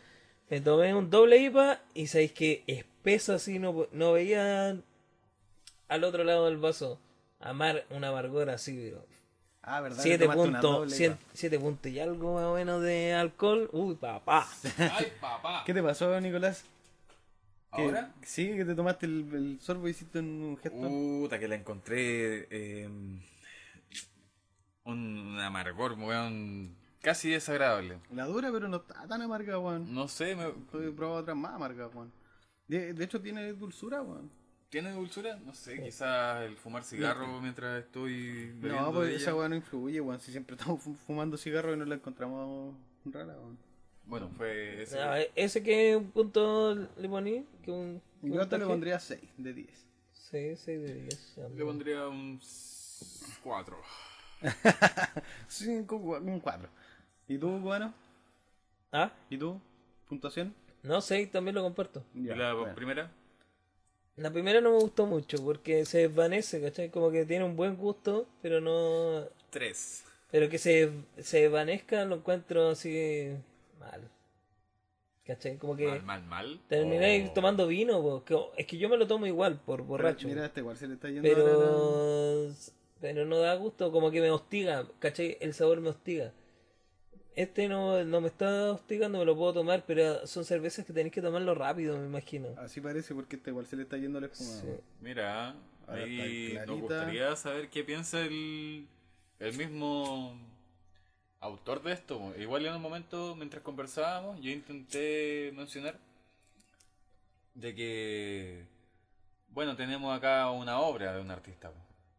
[0.49, 4.77] Me tomé un doble IPA y sabéis que espesa así, no, no veía
[5.89, 6.97] al otro lado del vaso.
[7.45, 9.05] Amar una amargor así, pero
[9.67, 9.97] Ah, ¿verdad?
[9.97, 11.63] Le 7 tomaste una puntos, doble, 7, Eva.
[11.65, 13.69] puntos y algo más o menos de alcohol.
[13.71, 14.47] Uy, papá.
[14.77, 15.63] ¡Ay, papá!
[15.65, 16.63] ¿Qué te pasó, Nicolás?
[17.75, 18.13] ¿Que- ¿Ahora?
[18.21, 20.77] Sí, que te tomaste el, el sorbo y hiciste un gesto.
[20.79, 22.47] Puta, que la encontré.
[22.51, 22.87] eh,
[24.83, 26.75] un amargor, weón.
[27.01, 27.99] Casi desagradable.
[28.11, 29.93] La dura, pero no está tan amarga, weón.
[29.93, 32.11] No sé, me- He probado otras más amargas, weón.
[32.67, 34.29] De, de hecho, tiene dulzura, weón.
[34.75, 35.37] ¿Tiene dulzura?
[35.37, 40.01] No sé, quizás el fumar cigarro mientras estoy bebiendo No, pues esa weón no influye,
[40.01, 40.19] weón.
[40.19, 43.57] Si siempre estamos fu- fumando cigarro y no la encontramos rara, weón.
[44.03, 44.99] Bueno, fue ese.
[44.99, 49.53] Ah, ese que un punto le poní, que un, Yo te le pondría 6 de
[49.53, 49.69] 10.
[50.11, 51.37] Sí, 6 de 10.
[51.55, 52.37] Le pondría un
[53.43, 53.77] 4.
[55.47, 56.69] 5, un 4.
[57.29, 57.93] ¿Y tú, cubano?
[58.91, 59.57] Ah, ¿Y tú?
[60.09, 60.53] ¿Puntuación?
[60.83, 62.03] no, 6 también lo comparto.
[62.13, 62.75] ¿Y Ya, la bueno.
[62.75, 63.09] primera?
[64.17, 66.89] La primera no me gustó mucho porque se desvanece, ¿cachai?
[66.89, 69.25] Como que tiene un buen gusto, pero no.
[69.49, 70.03] 3.
[70.31, 73.29] Pero que se, se desvanezca lo encuentro así
[73.79, 74.09] mal.
[75.25, 75.57] ¿cachai?
[75.57, 76.59] Como que Mal, mal, mal.
[76.69, 77.33] termináis Oh.
[77.33, 80.27] tomando vino, po, que- es que yo me lo tomo igual por Pero borracho.
[80.27, 82.51] Mira, este igual se le está yendo pero
[83.01, 85.37] pero no da gusto, como que me hostiga, ¿cachai?
[85.41, 86.31] El sabor me hostiga.
[87.35, 91.13] Este no, no me está hostigando, me lo puedo tomar, pero son cervezas que tenéis
[91.13, 92.49] que tomarlo rápido, me imagino.
[92.57, 94.51] Así parece porque este igual se le está yendo la espuma.
[94.51, 94.67] Sí.
[95.01, 95.53] Mira,
[95.87, 98.87] Ahora ahí nos gustaría saber qué piensa el,
[99.39, 100.33] el mismo
[101.41, 102.33] autor de esto.
[102.39, 105.99] Igual en un momento, mientras conversábamos, yo intenté mencionar
[107.53, 108.65] de que,
[109.49, 111.71] bueno, tenemos acá una obra de un artista.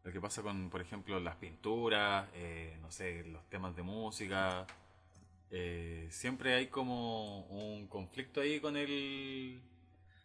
[0.03, 4.65] Lo que pasa con, por ejemplo, las pinturas, eh, no sé, los temas de música.
[5.51, 9.61] Eh, siempre hay como un conflicto ahí con el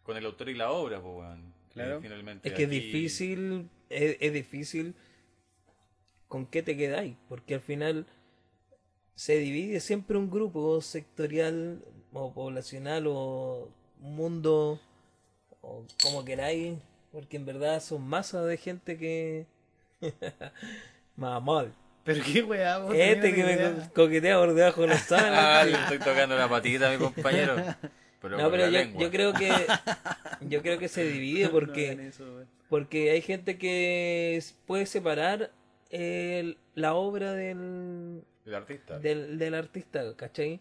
[0.03, 1.55] con el autor y la obra, pues, weón.
[1.73, 1.99] Claro.
[1.99, 4.95] Y finalmente Es que es difícil, es, es difícil
[6.29, 8.07] con qué te quedáis, porque al final
[9.15, 13.69] se divide siempre un grupo sectorial o poblacional o
[14.01, 14.81] mundo
[15.61, 16.79] o como queráis,
[17.13, 19.47] porque en verdad son masas de gente que...
[21.17, 21.82] Mamón.
[22.05, 25.67] Pero qué weá, vos Este que me coquetea por debajo de los Ah, sábanas.
[25.67, 27.57] le estoy tocando la patita a mi compañero.
[28.21, 29.51] Pero No, pero yo, yo creo que
[30.41, 32.25] yo creo que se divide porque eso.
[32.69, 35.51] Porque hay gente que puede separar
[35.91, 38.99] el- la obra del, El artista.
[38.99, 40.61] del, del artista, ¿cachai?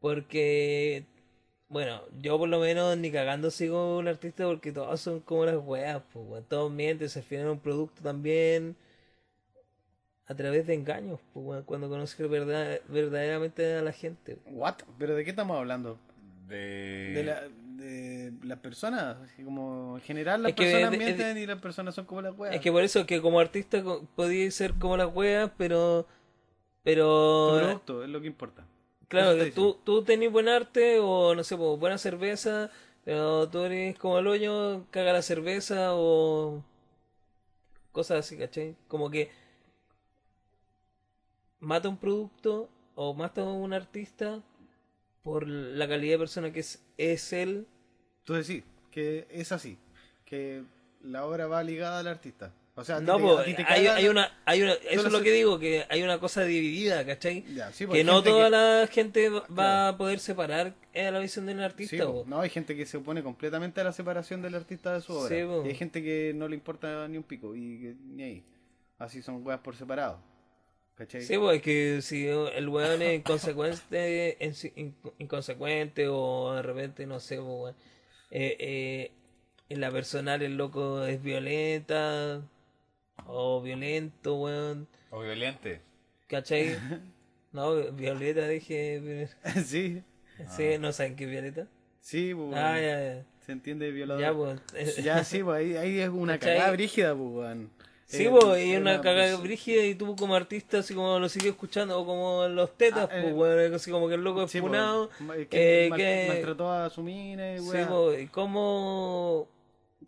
[0.00, 1.04] Porque,
[1.68, 5.56] bueno, yo por lo menos ni cagando sigo un artista porque todos son como las
[5.56, 8.76] weas, pues, todos mienten, se afinan un producto también
[10.30, 14.38] a través de engaños, pues, cuando conoces verdad, verdaderamente a la gente.
[14.46, 14.76] What?
[14.96, 15.98] ¿Pero de qué estamos hablando?
[16.46, 17.12] De...
[17.14, 21.38] De, la, de las personas, como en general las Es que personas de- de- mienten
[21.38, 22.54] y las personas son como las weas.
[22.54, 23.82] Es que por eso que como artista
[24.14, 26.02] podías ser como las weas, pero...
[26.04, 28.64] Tu Pero producto es lo que importa.
[29.08, 32.70] Claro, que tú, tú tenés buen arte o no sé, pues, buena cerveza,
[33.04, 36.62] pero tú eres como el hoyo, caga la cerveza o,
[37.90, 38.76] cosas así, ¿cachai?
[38.86, 39.30] Como que
[41.60, 44.42] mata un producto o mata a un artista
[45.22, 47.66] por la calidad de persona que es, es él.
[48.24, 49.78] Tú decís que es así,
[50.24, 50.62] que
[51.02, 52.52] la obra va ligada al artista.
[52.76, 55.12] O sea, a No, te- po, a ti te hay, una, hay una, eso es
[55.12, 57.44] lo que digo, que hay una cosa dividida, ¿cachai?
[57.54, 59.88] Ya, sí, po, que no toda que- la gente va Claro.
[59.88, 62.06] a poder separar eh, la visión del Sí, artista.
[62.06, 62.22] po.
[62.24, 62.30] po.
[62.30, 65.28] no, hay gente que se opone completamente a la separación del artista de su obra.
[65.28, 65.34] Sí,
[65.66, 68.44] y hay gente que no le importa ni un pico y que ni ahí.
[68.98, 70.18] Así son weas por separado.
[71.00, 71.22] ¿Cachai?
[71.22, 74.36] Sí, pues es que si el weón es inconsecuente,
[75.18, 77.74] inconsecuente o de repente, no sé, pues, weón,
[78.30, 79.10] eh, eh,
[79.70, 82.42] en la personal el loco es violenta
[83.26, 85.80] o violento, weón, O violente.
[86.28, 86.76] ¿cachai?
[87.52, 89.26] No, violeta dije,
[89.64, 90.02] sí,
[90.56, 91.66] sí, no saben qué es violeta.
[92.00, 93.24] sí, pues, Ah, ya, ya.
[93.40, 94.22] se entiende violador.
[94.22, 94.98] Ya, pues.
[94.98, 96.56] eh, Ya, sí, pues ahí, ahí es una ¿Cachai?
[96.58, 97.70] cagada brígida, pues, weón.
[98.10, 101.20] Sí, Eh, pues, y es una cagada pues, brígida y tú como artista así como
[101.20, 104.22] lo sigues escuchando o como los tetas, Ah, eh, pues, weón, así como que el
[104.24, 105.10] loco es sí, pues, funado.
[105.20, 109.46] ma- que eh, mal- que- maltrató a su mina, y Sí, pues, y cómo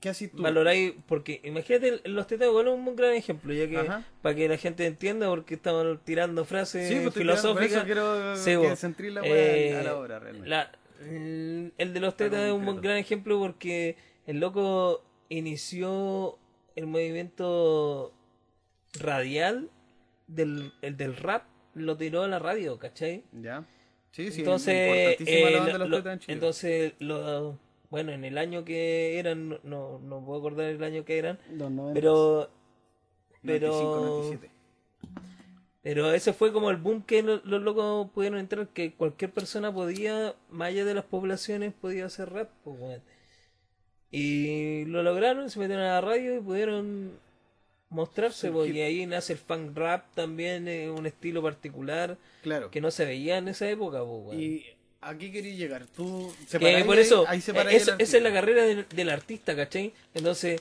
[0.01, 0.43] ¿Qué haces tú?
[0.43, 4.03] valoráis, porque imagínate, los tetas igual es un gran ejemplo, ya que Ajá.
[4.21, 7.77] para que la gente entienda, porque estamos tirando frases Sí, pues estoy tirando- filosóficas.
[7.77, 10.49] eso quiero Sí, que centrir la Eh, a la obra, realmente.
[10.49, 10.73] la-
[11.07, 16.37] el de los tetas es un gran ejemplo porque el loco inició
[16.77, 18.13] el movimiento
[18.99, 19.71] radial
[20.27, 23.25] del, el del rap, lo tiró a la radio, ¿cachai?
[23.33, 23.65] Ya.
[24.11, 26.33] Sí, sí, entonces, importantísima eh, la banda de lo- los lo- Tetas en Chile.
[26.35, 27.59] entonces lo,
[27.91, 31.39] bueno, en el año que eran, no, no, no puedo acordar el año que eran,
[31.51, 32.51] Los 90, pero
[33.43, 34.51] pero 95, 97.
[35.83, 39.73] pero ese fue como el boom que lo- los locos pudieron entrar, que cualquier persona
[39.73, 42.51] podía, más allá de las poblaciones, podía hacer rap.
[42.65, 43.03] pues, weón.
[44.13, 47.13] Y lo lograron, se metieron a la radio y pudieron
[47.89, 48.49] mostrarse.
[48.49, 52.71] Hip- y ahí nace el funk rap también, eh, un estilo particular Claro.
[52.71, 54.03] que no se veía en esa época.
[54.05, 54.39] pues.
[54.39, 54.67] ¿Y
[55.01, 55.87] a qué querías llegar?
[55.97, 59.93] ¿Tú Que por eso, ahí eh, separáis esa, es la carrera del, del artista, ¿cachai?
[60.15, 60.61] Entonces,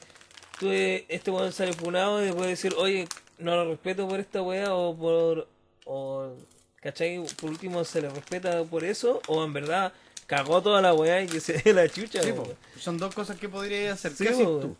[0.60, 4.42] tú, eh, este weón sale funado y después decir, oye, no lo respeto por esta
[4.42, 5.48] weá o por.
[5.86, 6.36] O,
[6.82, 7.22] ¿cachai?
[7.40, 9.92] Por último, se le respeta por eso o en verdad
[10.32, 12.24] cagó toda la weá y que se dé la chucha.
[12.24, 12.48] Sí, po.
[12.78, 14.14] Son dos cosas que podrías hacer.
[14.14, 14.78] Sí, ¿Qué haces tú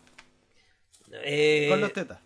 [1.24, 2.20] Eh, con los tetas?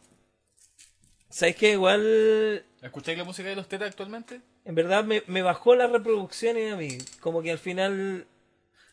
[1.29, 1.73] ¿Sabes qué?
[1.73, 2.65] Igual.
[2.83, 4.41] ¿Escucháis la música de los tetas actualmente?
[4.65, 6.99] En verdad me, me bajó las reproducciones a mí.
[7.21, 8.27] Como que al final.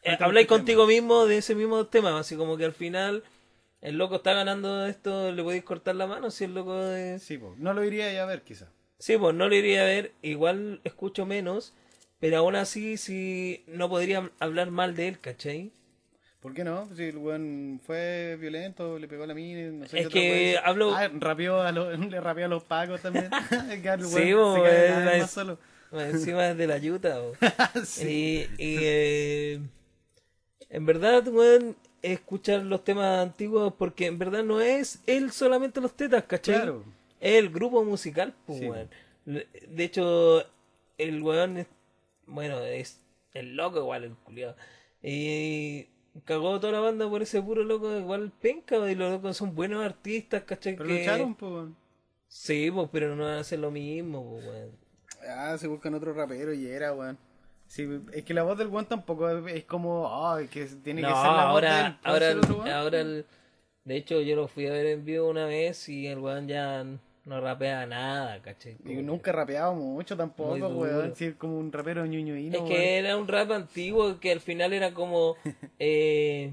[0.03, 2.17] eh, habláis contigo mismo de ese mismo tema.
[2.19, 3.23] Así como que al final.
[3.81, 7.21] El loco está ganando esto, le podéis cortar la mano si el loco es...
[7.21, 7.53] Sí, po.
[7.57, 8.71] no lo iría a ver, quizá.
[8.97, 11.73] Sí, pues no lo iría a ver, igual escucho menos,
[12.23, 15.73] pero aún así sí no podría hablar mal de él, ¿cachai?
[16.39, 16.87] ¿Por qué no?
[16.95, 20.95] Si el weón fue violento, le pegó a la mina, no sé Es que hablo-
[20.95, 23.29] Ah, rapeó a los, le rapeó a los pacos también.
[23.69, 25.59] El Sí, se es más solo.
[25.91, 27.19] Encima es de la yuta.
[27.83, 28.47] Sí.
[28.57, 29.59] Y, y, eh,
[30.69, 35.91] en verdad, weón, escuchar los temas antiguos porque en verdad no es él solamente los
[35.93, 36.55] tetas, ¿cachai?
[36.55, 36.85] Claro.
[37.19, 38.69] Es el grupo musical, pues, Sí.
[38.69, 38.89] weón.
[39.25, 40.45] De hecho,
[40.97, 41.67] el weón
[42.27, 43.01] bueno, es
[43.33, 44.55] el loco igual, el culiado.
[45.01, 45.87] Y
[46.25, 49.83] cagó toda la banda por ese puro loco, igual penca, y los locos son buenos
[49.85, 50.75] artistas, ¿cachai?
[50.75, 51.69] Pero Que- lucharon, pues.
[52.27, 54.71] Sí, pues, pero no van a hacer lo mismo, pues, weón.
[55.29, 57.17] Ah, se buscan otro rapero y era, weón.
[57.67, 61.07] Sí, es que la voz del weón tampoco es, es como, ah, que tiene No,
[61.09, 62.69] que ser la voz ahora, ¿Puede ahora, ser el- otro weón?
[62.69, 63.25] ahora el-
[63.85, 66.85] de hecho yo lo fui a ver en vivo una vez y el weón ya
[67.25, 68.77] no rapea nada, ¿cachai?
[68.85, 71.15] Y nunca he rapeado mucho tampoco, weón.
[71.15, 74.73] Sí, es como un rapero ñuñuino, Es que era un rap antiguo que al final
[74.73, 75.35] era como,
[75.79, 76.51] eh,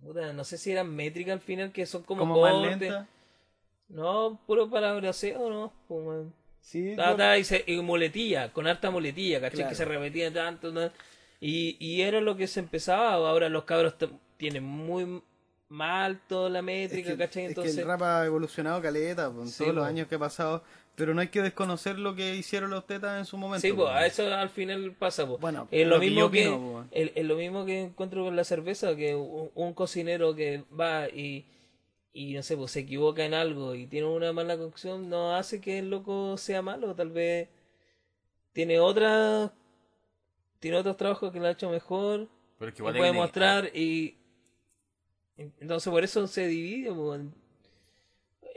[0.00, 3.06] puta, no sé si eran métricas al final que son como, como más lenta.
[3.88, 5.72] No, puro palabraseo, ¿no?
[5.88, 6.34] Pues, weón.
[6.60, 9.56] Sí, Ta, ta, y, se- y muletilla, con harta muletilla, ¿cachai?
[9.56, 9.70] Claro.
[9.70, 10.90] Que se repetía tanto, ¿no?
[11.40, 13.14] Y, y era lo que se empezaba.
[13.30, 13.94] Ahora los cabros
[14.36, 15.22] tienen muy
[15.70, 17.44] mal toda la es métrica, que, ¿cachai?
[17.44, 20.18] es que Entonces, el rap ha evolucionado caleta, en Sí, todos los años que ha
[20.18, 20.62] pasado.
[20.96, 23.66] Pero no hay que desconocer lo que hicieron los tetas en su momento.
[23.66, 25.40] sí, pues, a eso al final pasa, pues.
[25.40, 29.14] Bueno, es lo, mismo que, opino, el- lo mismo que encuentro con la cerveza, que
[29.14, 31.46] un, un cocinero que va y,
[32.12, 35.60] y no sé, pues se equivoca en algo y tiene una mala cocción, no hace
[35.60, 37.48] que el loco sea malo, tal vez
[38.52, 39.52] tiene otra
[40.58, 42.28] tiene otros trabajos que lo ha hecho mejor
[42.58, 44.16] Pero es que que igual hay puede mostrar y
[45.60, 46.90] entonces por eso se divide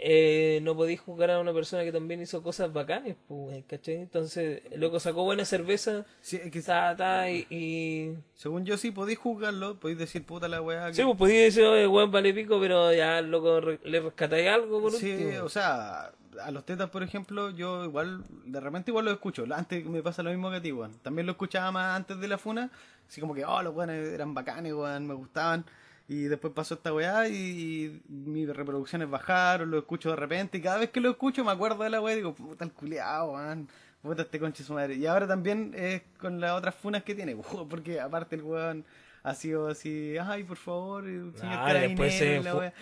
[0.06, 3.96] eh, no podéis juzgar a una persona que también hizo cosas bacanes, pues, ¿cachai?
[3.96, 8.76] Entonces, el loco sacó buena cerveza, Sí, es que ta, ta, y, y- según yo
[8.78, 10.88] sí podéis juzgarlo, podéis decir puta la weá.
[10.88, 14.50] que- Sí, pues podía decir, oye, weón, vale pico, pero ya, loco, re- le rescatáis
[14.50, 15.44] algo por Sí, último.
[15.46, 19.46] o sea, a los tetas, por ejemplo, yo igual, de repente igual lo escucho.
[19.56, 20.98] Antes me pasa lo mismo que a ti, weón.
[21.02, 22.72] También lo escuchaba más antes de la funa.
[23.08, 25.64] Así como que, oh, los weones eran bacanes, weón, me gustaban.
[26.08, 30.58] Y después pasó esta weá y, mis reproducciones bajaron, lo escucho de repente.
[30.58, 32.72] Y cada vez que lo escucho me acuerdo de la weá y digo, puta el
[32.74, 33.70] culiao, weón.
[34.02, 34.96] Puta este conche su madre.
[34.96, 37.38] Y ahora también es con las otras funas que tiene,
[37.70, 38.86] porque aparte el weón
[39.24, 42.42] ha sido así, ay, por favor, señor Ah, después se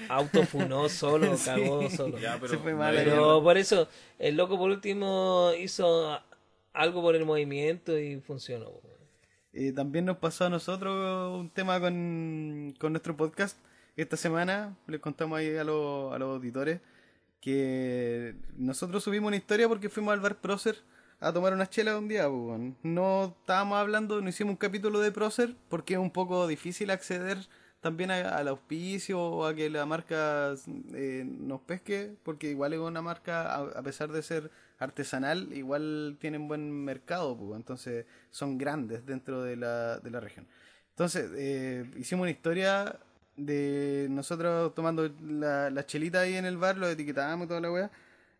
[0.10, 1.46] autofunó solo, Sí.
[1.46, 2.18] cagó solo.
[2.18, 2.96] Ya, pero Se fue mal.
[2.96, 6.20] Pero por eso, el loco por último hizo
[6.74, 8.70] algo por el movimiento y funcionó.
[8.70, 9.01] weón.
[9.54, 13.58] Eh, también nos pasó a nosotros un tema con, con nuestro podcast.
[13.98, 16.80] Esta semana les contamos ahí a, los- a los auditores
[17.42, 20.78] que nosotros subimos una historia porque fuimos al bar Procer
[21.20, 22.30] a tomar unas chelas un día.
[22.30, 22.74] pues.
[22.84, 27.38] No estábamos hablando, no hicimos un capítulo de Procer porque es un poco difícil acceder
[27.82, 30.54] también al auspicio o a que la marca
[30.94, 34.52] eh, nos pesque, porque igual es una marca, a pesar de ser
[34.82, 40.48] artesanal, igual tienen buen mercado, entonces son grandes dentro de la, de la región.
[40.90, 43.00] Entonces, eh, hicimos una historia
[43.38, 47.92] de nosotros tomando la, chelita ahí en el bar, lo etiquetábamos y toda la weá.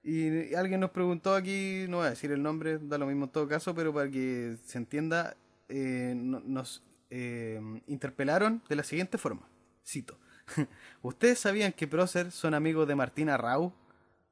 [0.04, 3.32] Y alguien nos preguntó aquí, no voy a decir el nombre, da lo mismo en
[3.32, 5.36] todo caso, pero para que se entienda,
[5.70, 9.48] eh, no- nos eh, interpelaron de la siguiente forma.
[9.86, 10.18] Cito.
[11.02, 13.74] ¿Ustedes sabían que Prócer son amigos de Martina Rau?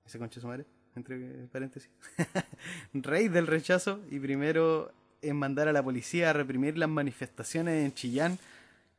[0.06, 0.66] Ese concha su madre,
[1.00, 1.90] entre paréntesis.
[2.94, 7.94] Rey del rechazo y primero en mandar a la policía a reprimir las manifestaciones en
[7.94, 8.38] Chillán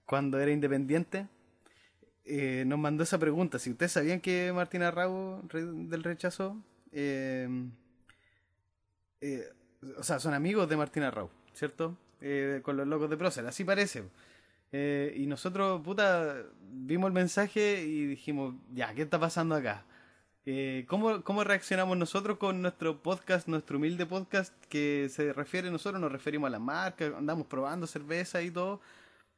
[0.04, 1.26] cuando era independiente.
[2.24, 3.58] Eh, nos mandó esa pregunta.
[3.58, 6.56] Si ustedes sabían que Martina Rau, rey del rechazo,
[6.92, 7.48] eh,
[9.20, 9.48] eh,
[9.96, 11.96] o sea, son amigos de Martina Rau, ¿cierto?
[12.20, 14.04] Eh, con los locos de Prócer, así parece.
[14.72, 19.84] Y nosotros, puta, vimos el mensaje y dijimos, ya, ¿qué está pasando acá?
[20.46, 26.00] Eh, ¿cómo, ¿Cómo reaccionamos nosotros con nuestro podcast, nuestro humilde podcast que se refiere, nosotros
[26.00, 28.81] nos referimos a la marca, andamos probando cerveza y todo,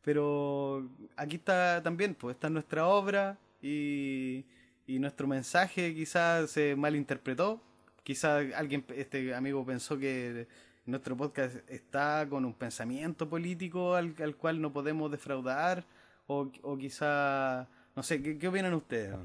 [0.03, 4.45] pero aquí está también, pues está nuestra obra y,
[4.87, 7.61] y nuestro mensaje quizás se malinterpretó,
[8.05, 10.47] quizás alguien, este amigo pensó que
[10.87, 15.85] nuestro podcast está con un pensamiento político al, al cual no podemos defraudar,
[16.29, 19.17] o, o quizá, no sé, ¿qué, qué opinan ustedes?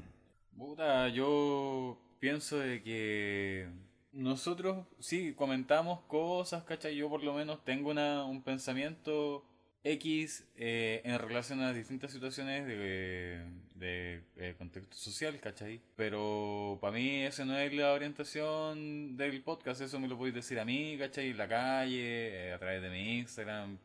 [0.58, 3.68] Puta, yo pienso de que
[4.10, 6.96] nosotros sí comentamos cosas, ¿cachai?
[6.96, 9.44] Yo por lo menos tengo una, un pensamiento
[9.84, 13.44] X eh, en relación a las distintas situaciones de,
[13.76, 15.80] de, eh, contexto social, ¿cachai?
[15.94, 20.58] Pero para mí esa no es la orientación del podcast, eso me lo podéis decir
[20.58, 21.30] a mí, ¿cachai?
[21.30, 23.78] En la calle, eh, a través de mi Instagram,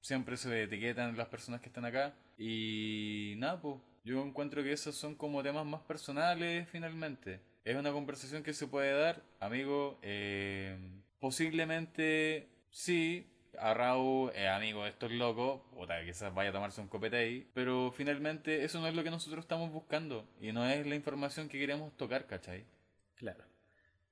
[0.00, 4.94] siempre se etiquetan las personas que están acá y nada, pues yo encuentro que esos
[4.94, 7.40] son como temas más personales finalmente.
[7.64, 10.78] Es una conversación que se puede dar, amigo, eh,
[11.18, 13.26] posiblemente sí,
[13.58, 17.16] a Raúl, eh, amigo de estos locos, o tal, quizás vaya a tomarse un copete
[17.16, 20.94] ahí, pero finalmente eso no es lo que nosotros estamos buscando y no es la
[20.94, 22.64] información que queremos tocar, ¿cachai?
[23.16, 23.55] Claro.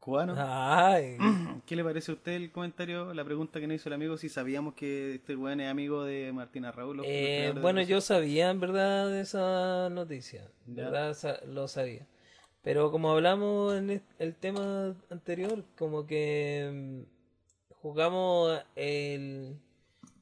[0.05, 0.35] Cubano.
[0.37, 1.17] Ay,
[1.67, 4.29] ¿Qué le parece a usted el comentario, la pregunta que nos hizo el amigo, si
[4.29, 7.01] sabíamos que este weón es amigo de Martina Raúl?
[7.05, 10.91] Eh, bueno, yo sabía en verdad de esa noticia, Ya.
[10.91, 12.07] verdad lo sabía.
[12.63, 19.57] Pero como hablamos en el tema anterior, como que mm, jugamos el,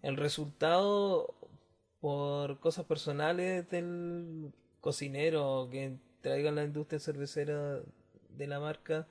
[0.03, 1.35] el resultado
[2.01, 7.81] por cosas personales del cocinero que traigan la industria cervecera
[8.31, 9.09] de la marca.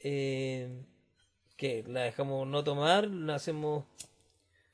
[0.00, 0.84] Eh,
[1.56, 3.84] que la dejamos no tomar, la hacemos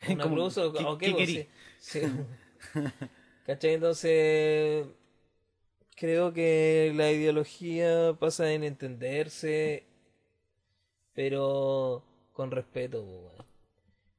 [0.09, 2.13] un Como, aplauso, ¿qué- qué sí, sí.
[3.45, 3.75] ¿Cachai?
[3.75, 4.87] Entonces,
[5.97, 9.87] creo que la ideología pasa en entenderse,
[11.15, 12.03] pero
[12.33, 13.05] con respeto.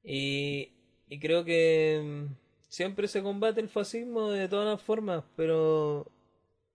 [0.04, 0.72] Y,
[1.10, 2.01] y creo que
[2.32, 2.36] mm,
[2.70, 6.08] siempre se combate el fascismo de todas las formas, pero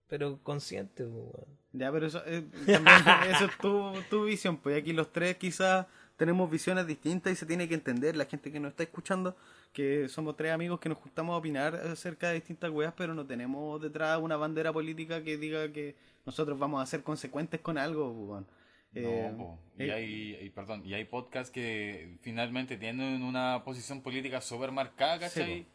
[0.09, 1.58] pero consciente, weón.
[1.71, 2.97] Ya, pero eso, eh, también,
[3.29, 5.85] eso es tu, tu visión, pues aquí los tres quizás
[6.17, 9.35] tenemos visiones distintas y se tiene que entender, la gente que nos está escuchando,
[9.71, 13.25] que somos tres amigos que nos juntamos a opinar acerca de distintas weas, pero no
[13.25, 15.95] tenemos detrás una bandera política que diga que
[16.25, 18.47] nosotros vamos a ser consecuentes con algo, pues, weón.
[18.95, 19.59] Eh, No, po.
[19.77, 24.71] y eh, hay, y, perdón, y hay podcasts que finalmente tienen una posición política súper
[24.71, 25.65] marcada, Sí, ¿cachai?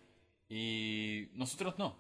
[0.49, 1.97] y nosotros no.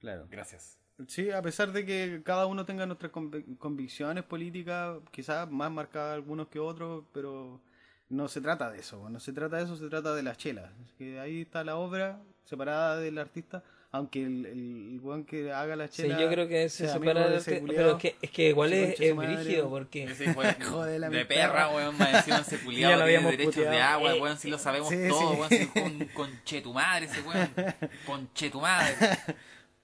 [0.00, 0.26] Claro.
[0.28, 0.76] Gracias.
[1.06, 6.14] Sí, a pesar de que cada uno tenga nuestras convi- convicciones políticas, quizás más marcadas
[6.14, 7.60] algunos que otros, pero
[8.08, 10.70] no se trata de eso, no se trata de eso, se trata de las chelas.
[10.82, 15.52] Así que ahí está la obra separada del artista, aunque el, el, el weón que
[15.52, 16.20] haga la Sí, chela.
[16.20, 19.00] yo creo que se separa de del ese pero es que, es que igual es,
[19.00, 19.70] es madre, brígido weón.
[19.84, 23.16] porque Ese weón Joder, la de perra, weón, más encima ese Ya culiado lo tiene
[23.16, 23.94] habíamos derechos de puteado.
[23.94, 25.36] agua, Eh, weón, si lo sabemos sí, todo, sí.
[25.38, 27.50] weón, si es un conchetumadre ese weón,
[28.06, 28.94] conchetumadre.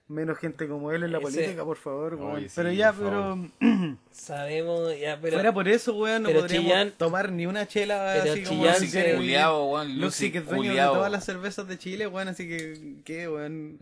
[0.06, 2.32] Menos gente como él en la Ese- política, por favor, weón.
[2.36, 3.38] Oye, sí, pero ya, pero
[4.12, 8.12] sabemos ya, pero fuera por eso, weón, no pero podríamos Chillán- tomar ni una chela
[8.20, 9.14] pero así como Chillán Lucy se-.
[9.14, 10.92] Culiao, weón, Lucy, Lucy que es dueño culiao.
[10.92, 13.78] de todas las cervezas de Chile, weón, así que, ¿qué, weón?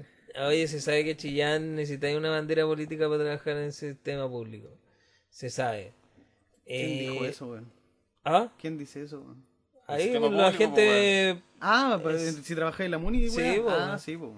[0.46, 4.68] Oye, se sabe que Chillán necesita una bandera política para trabajar en el sistema público.
[5.28, 5.92] Se sabe.
[6.64, 7.72] ¿Quién Eh, dijo eso, weón?
[8.24, 8.48] ¿Ah?
[8.60, 9.44] ¿Quién dice eso, weón?
[9.88, 11.42] Ahí la público, gente...
[11.60, 12.00] Ah,
[12.42, 13.64] si trabajé en la MUNI, Sí, weón.
[13.64, 13.70] po.
[13.70, 14.32] Ah, sí, po.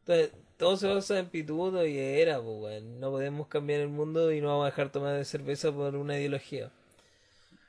[0.00, 3.00] Entonces, todo se basa en pituto y era, pues, weón.
[3.00, 6.18] No podemos cambiar el mundo y no vamos a dejar tomar de cerveza por una
[6.18, 6.70] ideología.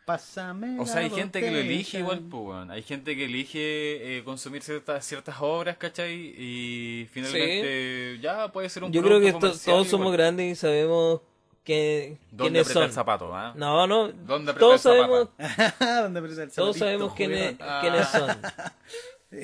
[0.06, 2.72] Pásame O sea, hay gente que lo elige igual, pues, weón.
[2.72, 6.14] Hay gente que elige eh, consumir ciertas, ciertas obras, ¿cachai?
[6.14, 11.22] Y finalmente ya puede ser un Yo creo que todos somos grandes y sabemos
[11.68, 13.54] que, ¿Dónde quiénes apretar el zapato, ah?
[13.58, 14.08] No, no.
[14.08, 15.34] ¿Dónde apretar Todos el zapato?
[15.38, 15.74] sabemos,
[16.04, 18.38] ¿Dónde aprieta el todos sabemos quiénes, quiénes son.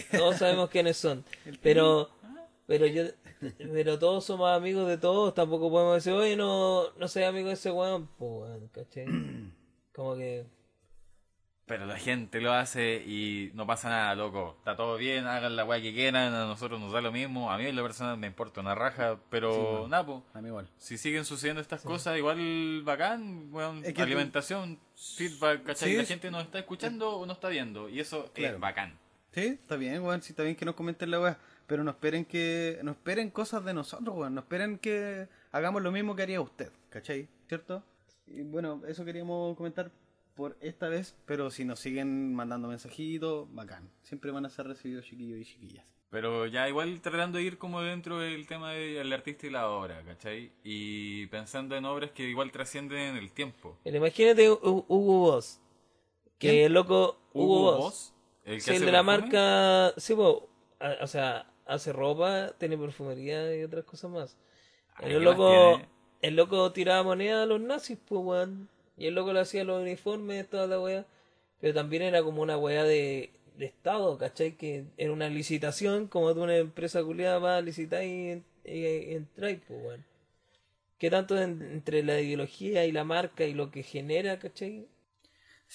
[0.18, 1.26] Todos sabemos quiénes son.
[1.62, 2.10] Pero,
[2.66, 3.04] pero yo,
[3.58, 5.34] pero todos somos amigos de todos.
[5.34, 8.08] Tampoco podemos decir, oye, no, no soy amigo de ese weón.
[8.18, 9.06] Pues, weón, ¿cachai?
[9.94, 10.46] Como que.
[11.66, 14.56] Pero la gente lo hace y no pasa nada, loco.
[14.60, 17.52] Está todo bien, hagan la weá que quieran, a nosotros nos da lo mismo.
[17.54, 20.26] A mí en la persona me importa una raja, pero nada, po.
[20.34, 20.68] A mí igual.
[20.78, 25.91] Si siguen sucediendo estas cosas, igual bacán, weón, Es que tú- alimentación, feedback, ¿cachai?
[25.91, 26.08] Sí, la sí.
[26.10, 28.56] gente nos está escuchando o no está viendo, y eso Claro.
[28.56, 29.00] es bacán.
[29.32, 30.22] Sí, está bien, weón.
[30.22, 31.38] Sí, está bien que nos comenten la weá.
[31.68, 32.80] Pero no esperen que.
[32.84, 34.36] No esperen cosas de nosotros, weón.
[34.36, 37.28] No esperen que hagamos lo mismo que haría usted, ¿cachai?
[37.47, 37.84] ¿Cierto?
[38.28, 39.91] Y bueno, eso queríamos comentar
[40.36, 41.16] por esta vez.
[41.26, 43.89] Pero si nos siguen mandando mensajitos, bacán.
[44.01, 45.86] Siempre van a ser recibidos chiquillos y chiquillas.
[46.09, 50.03] Pero ya igual tratando de ir como dentro del tema del artista y la obra,
[50.03, 50.51] ¿cachai?
[50.64, 53.80] Y pensando en obras que igual trascienden en el tiempo.
[53.84, 55.59] Pero imagínate Hu- Hugo Boss.
[56.38, 56.66] Que ¿Quién?
[56.66, 57.80] el loco Hugo, Hugo Boss.
[57.84, 58.14] Boss,
[58.45, 59.93] el que Sí, el hace de la marca.
[59.97, 60.49] Sí, po,
[60.80, 64.38] a- o sea, hace ropa, tiene perfumería y otras cosas más.
[64.95, 65.88] Ay, El ¿qué más loco,
[66.21, 68.69] el loco tiraba moneda a los nazis, pues, weón.
[68.97, 71.05] Y el loco le hacía los uniformes, toda la weá.
[71.61, 74.53] Pero también era como una weá de, de Estado, ¿cachai?
[74.57, 78.86] Que era una licitación, como de una empresa culiada va a licitar y, en- y,
[79.15, 80.05] y pues, weón.
[80.97, 84.88] ¿Qué tanto en- entre la ideología y la marca y lo que genera, ¿cachai?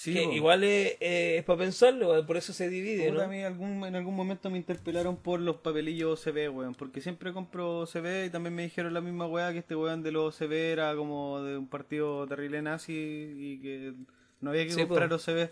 [0.01, 3.21] Sí, que igual es, es para pensarlo, por eso se divide, ¿no?
[3.21, 6.75] a mí algún, en algún momento me interpelaron por los papelillos OCB, weón.
[6.77, 10.13] Porque siempre compro OCB y también me dijeron la misma weá que este weón de
[10.13, 13.95] los OCB era como de un partido terrible nazi y que
[14.41, 15.17] no había que Sí, comprar po.
[15.17, 15.51] OCB.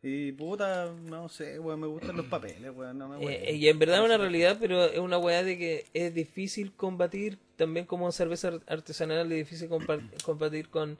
[0.00, 2.96] Y puta, no sé, weón, me gustan los papeles, weón.
[2.98, 3.56] No me Eh, weón.
[3.56, 7.36] y en verdad es una realidad, pero es una weá de que es difícil combatir,
[7.56, 9.68] también como cerveza ar- artesanal, es difícil
[10.24, 10.98] combatir con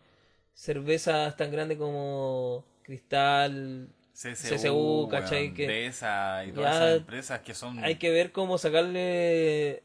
[0.53, 3.89] cervezas tan grandes como Cristal.
[4.15, 5.53] CSU, CSU, ¿cachai?
[5.55, 9.83] Que y todas esas empresas que son Hay que ver cómo sacarle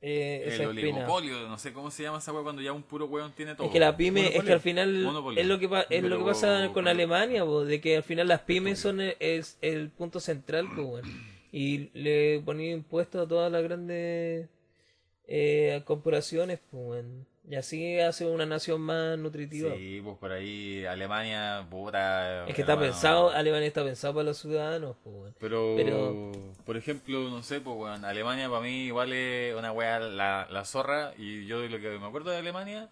[0.00, 0.98] eh, esa el espina.
[0.98, 3.66] oligopolio, no sé cómo se llama esa weá cuando ya un puro weón tiene todo.
[3.66, 5.40] Es que la pyme, es que al final Monopolio.
[5.40, 8.28] es lo que pa- es lo que pasa con Alemania, po, de que al final
[8.28, 11.00] las pymes son el, es el punto central, po,
[11.50, 14.48] y le ponía impuestos a todas las grandes
[15.26, 17.26] eh, corporaciones, po, weón.
[17.50, 19.74] Y así hace una nación más nutritiva.
[19.74, 22.46] Sí, pues por ahí Alemania, puta.
[22.46, 25.34] Es que está pensado, Alemania está pensado para los ciudadanos, po, weón.
[25.40, 26.32] Pero, Pero-
[26.66, 30.64] por ejemplo, no sé, pues, weón, Alemania para mí igual es una weá la, la
[30.66, 31.14] zorra.
[31.16, 32.90] Y yo de lo que me acuerdo de Alemania,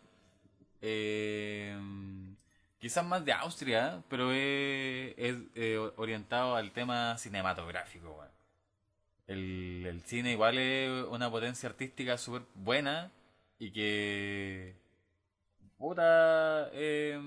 [0.80, 1.76] eh,
[2.78, 8.30] quizás más de Austria, pero es, es, eh, orientado al tema cinematográfico, weón.
[9.26, 13.10] El, el cine igual es una potencia artística súper buena
[13.58, 14.76] y que.
[15.78, 16.70] Puta.
[16.72, 17.18] eh,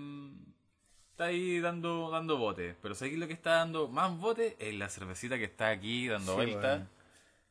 [1.12, 2.76] está ahí dando, dando bote.
[2.82, 6.08] Pero si aquí lo que está dando más bote es la cervecita que está aquí
[6.08, 6.88] dando Sí, vuelta.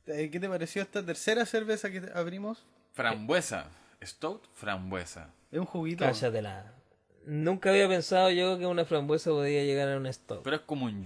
[0.06, 2.64] Eh, ¿Qué te pareció esta tercera cerveza que abrimos?
[2.92, 3.68] Frambuesa.
[4.02, 5.30] Stout frambuesa.
[5.52, 6.04] Es un juguito.
[6.04, 6.72] Cállatela.
[7.26, 10.42] Nunca había pensado yo que una frambuesa podía llegar a un stock.
[10.42, 11.04] Pero es como un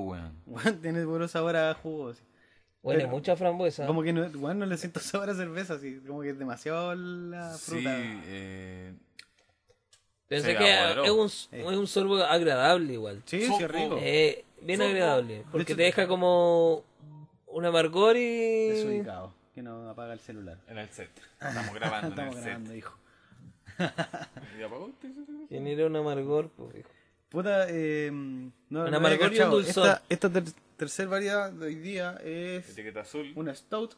[0.00, 0.32] weón.
[0.46, 2.10] Weón, tiene puro sabor a jugo.
[2.10, 2.22] así.
[2.84, 3.86] Bueno, pero- mucha frambuesa.
[3.86, 6.00] Como que no, weón, no le siento sabor a cerveza, así.
[6.06, 7.90] Como que es demasiado la Sí, fruta.
[7.96, 8.92] eh,
[10.28, 13.22] Pensé que es un, es un sorbo agradable igual.
[13.26, 13.98] Sí, sí, rico.
[14.00, 14.92] Eh, bien Sorbo.
[14.92, 15.44] agradable.
[15.50, 16.82] Porque hecho- te deja como
[17.46, 18.68] un amargor y...
[18.68, 19.32] Desubicado.
[19.54, 20.58] que nos apaga el celular.
[20.68, 21.10] En el set.
[21.40, 22.98] Estamos grabando Estamos en el grabando, hijo.
[24.58, 25.08] ¿Y apagó usted?
[25.48, 26.48] ¿Quién era un amargor?
[26.50, 26.88] Pues, hijo?
[27.28, 30.00] Puta, eh, no, no Una había amargor y un dulzor.
[30.08, 30.52] Esta, esta
[30.84, 33.32] tercer variedad de hoy día es Etiqueta azul.
[33.36, 33.94] una stout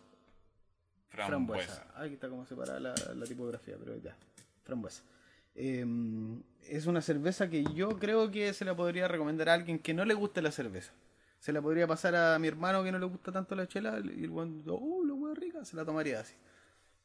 [1.09, 1.73] frambuesa.
[1.75, 2.01] Frambuesa.
[2.01, 4.17] Aquí está como separada la, la tipografía, pero ya,
[4.63, 5.03] frambuesa.
[5.57, 5.85] Eh,
[6.69, 10.05] es una cerveza que yo creo que se la podría recomendar a alguien que no
[10.05, 10.93] le guste la cerveza.
[11.41, 14.23] Se la podría pasar a mi hermano que no le gusta tanto la chela y
[14.23, 16.35] el buen, oh, la hueá rica, se la tomaría así.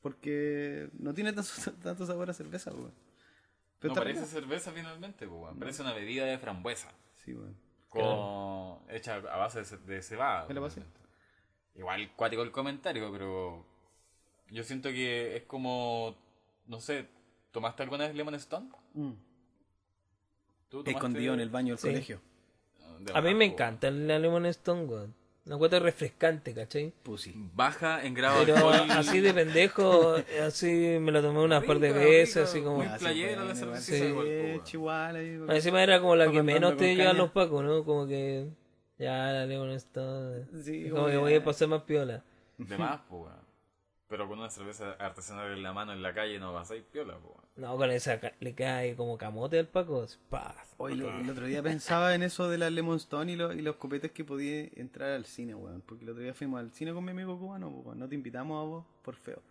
[0.03, 1.49] Porque no tiene tanto,
[1.83, 2.93] tanto sabor a cerveza, weón.
[3.79, 4.31] Pero No parece rica.
[4.31, 5.57] cerveza finalmente, weón.
[5.57, 6.91] Parece una bebida de frambuesa.
[7.25, 7.55] Sí, weón.
[7.91, 8.79] Con...
[8.89, 10.47] Hecha a base de, ce- de cebada.
[10.47, 10.81] ¿Me la pasé?
[11.75, 13.65] Igual cuático el comentario, pero
[14.49, 16.15] yo siento que es como,
[16.67, 17.07] no sé,
[17.51, 18.69] ¿tomaste alguna vez Lemon Stone?
[18.93, 19.11] Mm.
[20.69, 21.87] ¿Tú tomaste- Escondido en el baño del Sí.
[21.87, 22.21] colegio.
[22.99, 25.15] De A mí me encanta la Lemon Stone, weón.
[25.45, 26.93] Una cuota refrescante, ¿cachai?
[27.03, 27.33] Pussy.
[27.35, 28.91] Baja en grado de Pero alcohol.
[28.91, 30.15] así de pendejo,
[30.45, 32.77] así me lo tomé unas par de veces, así como...
[32.77, 33.81] muy Ah, sí, playera bueno, la igual.
[33.81, 34.61] cervecita Sí.
[34.63, 37.23] Chihuahua, Encima era como la que menos con te llevan caña.
[37.23, 37.83] los pacos, ¿no?
[37.83, 38.49] Como que...
[38.99, 40.45] Ya, la Lemon Stone...
[40.63, 42.23] Sí, como que voy a pasar más piola.
[42.59, 43.41] De más, weón.
[44.07, 46.83] Pero con una cerveza artesanal en la mano en la calle no vas a ir
[46.83, 47.40] piola, weón.
[47.57, 50.07] No, con esa le cae como camote al paco.
[50.77, 53.61] Hoy lo- el otro día pensaba en eso de la Lemon Stone y, lo- y
[53.61, 55.81] los copetes que podía entrar al cine, weón.
[55.85, 57.99] Porque el otro día fuimos al cine con mi amigo cubano, pues, weón.
[57.99, 59.41] No te invitamos a vos por feo.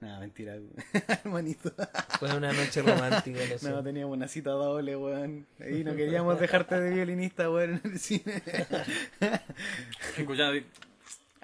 [0.00, 0.56] Nada, mentira,
[1.24, 1.70] hermanito.
[2.18, 3.70] Fue una noche romántica, no sé.
[3.70, 5.46] No, teníamos una cita doble, weón.
[5.70, 8.42] Y no queríamos dejarte de violinista, weón, en el cine.
[10.16, 10.60] Escuchando,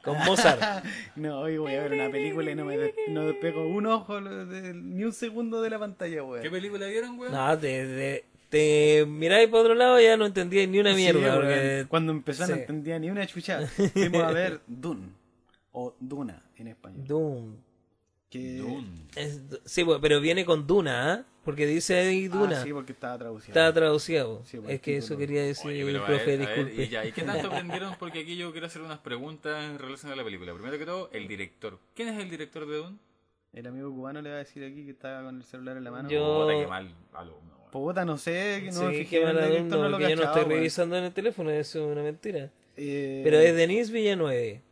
[0.07, 0.85] Con Mozart.
[1.17, 4.21] No, hoy voy a ver una película y no me des- no despego un ojo
[4.21, 6.43] lo- de- ni un segundo de la pantalla, weón.
[6.43, 7.33] ¿qué película vieron, weón?
[7.33, 10.97] No, te, te, te miráis para otro lado y ya no entendíais ni una Sí,
[10.97, 11.21] mierda.
[11.21, 11.35] weón.
[11.37, 13.67] porque- Cuando empezó no entendía ni una chucha.
[13.93, 15.09] Fuimos a ver Dune.
[15.73, 17.57] O Duna en español.
[18.31, 18.57] Que...
[18.57, 18.87] Dune.
[19.15, 21.25] Es- sí, pero viene con Duna, ¿ah?
[21.47, 22.61] Porque dice ahí Duna.
[22.61, 23.49] Ah, sí, porque estaba traducido.
[23.59, 24.43] Está traducido.
[24.45, 26.83] Sí, es que el eso quería decir, Oye, pero a profe, ver, a ver, disculpe.
[26.85, 27.95] y, ya, ¿y qué tanto aprendieron?
[27.99, 30.53] Porque aquí yo quiero hacer unas preguntas en relación a la película.
[30.53, 31.79] Primero que todo, el director.
[31.95, 32.97] ¿Quién es el director de Dune?
[33.53, 35.91] El amigo cubano le va a decir aquí que estaba con el celular en la
[35.91, 36.11] mano.
[36.11, 37.71] Yo- Puta, qué mal alumno, weón.
[37.71, 39.91] Puta, no sé, que no me sí, fijé qué en el mal director, no lo
[39.99, 42.51] porque yo no cachaba, estoy revisando en el teléfono, eso es una mentira.
[42.77, 44.63] Eh, Pero es Denise Villanueve.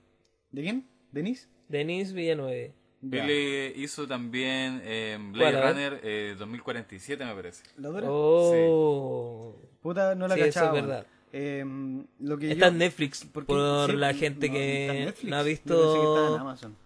[0.50, 0.86] ¿De quién?
[1.12, 1.48] ¿Denis?
[1.68, 2.74] Denise Villanueve.
[3.10, 3.24] Ya.
[3.24, 5.74] Él hizo también eh, Blade ¿Cuál?
[5.74, 7.64] Runner eh, 2047, me parece.
[7.76, 8.06] ¿La dura?
[8.10, 9.54] Oh.
[9.82, 10.66] Puta, no la Sí, eso cachaba.
[10.68, 10.86] es weón.
[10.88, 11.06] verdad.
[11.32, 11.64] Eh,
[12.20, 12.72] lo que Está yo...
[12.72, 13.90] en Netflix ¿Por por?
[13.90, 16.38] Sí, la gente no, está en que no ha Yo pensé que estaba en visto.
[16.38, 16.76] Amazon.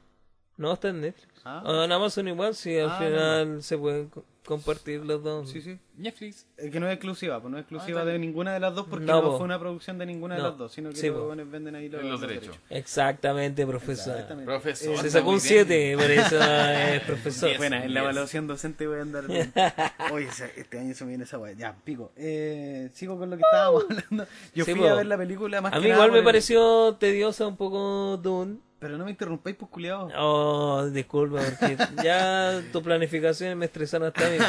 [0.56, 1.27] No, está en Netflix.
[1.44, 1.62] Ah.
[1.64, 5.50] O en Amazon igual, sí, al Ah, final se pueden co- compartir los dos.
[5.50, 5.78] Sí, sí.
[5.98, 6.46] Netflix.
[6.56, 8.86] Es que no es exclusiva, pues no es exclusiva Ah, de ninguna de las dos
[8.88, 10.48] porque No, no, fue una producción de ninguna de No.
[10.48, 12.56] las dos, sino que Sí, los venden ahí los, Los derechos.
[12.70, 14.14] Exactamente, profesor.
[14.14, 14.46] Exactamente.
[14.50, 14.94] Profesor.
[14.94, 15.40] Se Anda sacó un bien.
[15.40, 17.48] 7, por eso es profesor.
[17.50, 17.58] Diez.
[17.58, 18.10] Buena, en la Yes.
[18.10, 19.26] evaluación docente voy a andar.
[19.26, 19.52] bien.
[20.12, 21.52] Oye, este año se me viene esa weá.
[21.52, 22.12] Ya, pico.
[22.16, 24.26] Eh, sigo con lo que estábamos hablando.
[24.54, 24.88] Yo Sí, fui po.
[24.88, 27.46] a ver la película más A que mí nada igual por me el- pareció tediosa
[27.46, 28.56] un poco Dune.
[28.80, 30.08] Pero no me interrumpáis, pues culiado.
[30.16, 34.36] Oh, disculpa, porque ya tu planificación me estresaron hasta a mí.
[34.38, 34.44] No,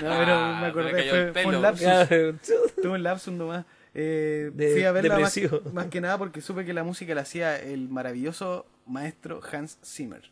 [0.00, 2.74] pero Ah, me le acordé, cayó fue, un lapsus.
[2.82, 3.64] Tuve un lapsus nomás.
[3.94, 5.18] Eh, De- fui a verla
[5.72, 10.30] más, que nada porque supe que la música la hacía el maravilloso maestro Hans Zimmer.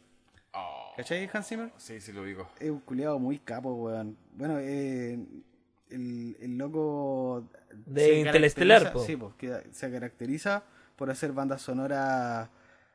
[0.52, 1.70] Oh, ¿Cachai Hans Zimmer?
[1.78, 2.50] Sí, sí lo digo.
[2.60, 4.18] Es un culiado muy capo, weón.
[4.34, 5.18] Bueno, eh,
[5.90, 7.48] el, el loco...
[7.86, 9.02] De Interestelar, po.
[9.04, 10.64] Sí, po, que se caracteriza
[10.96, 12.50] por hacer bandas sonoras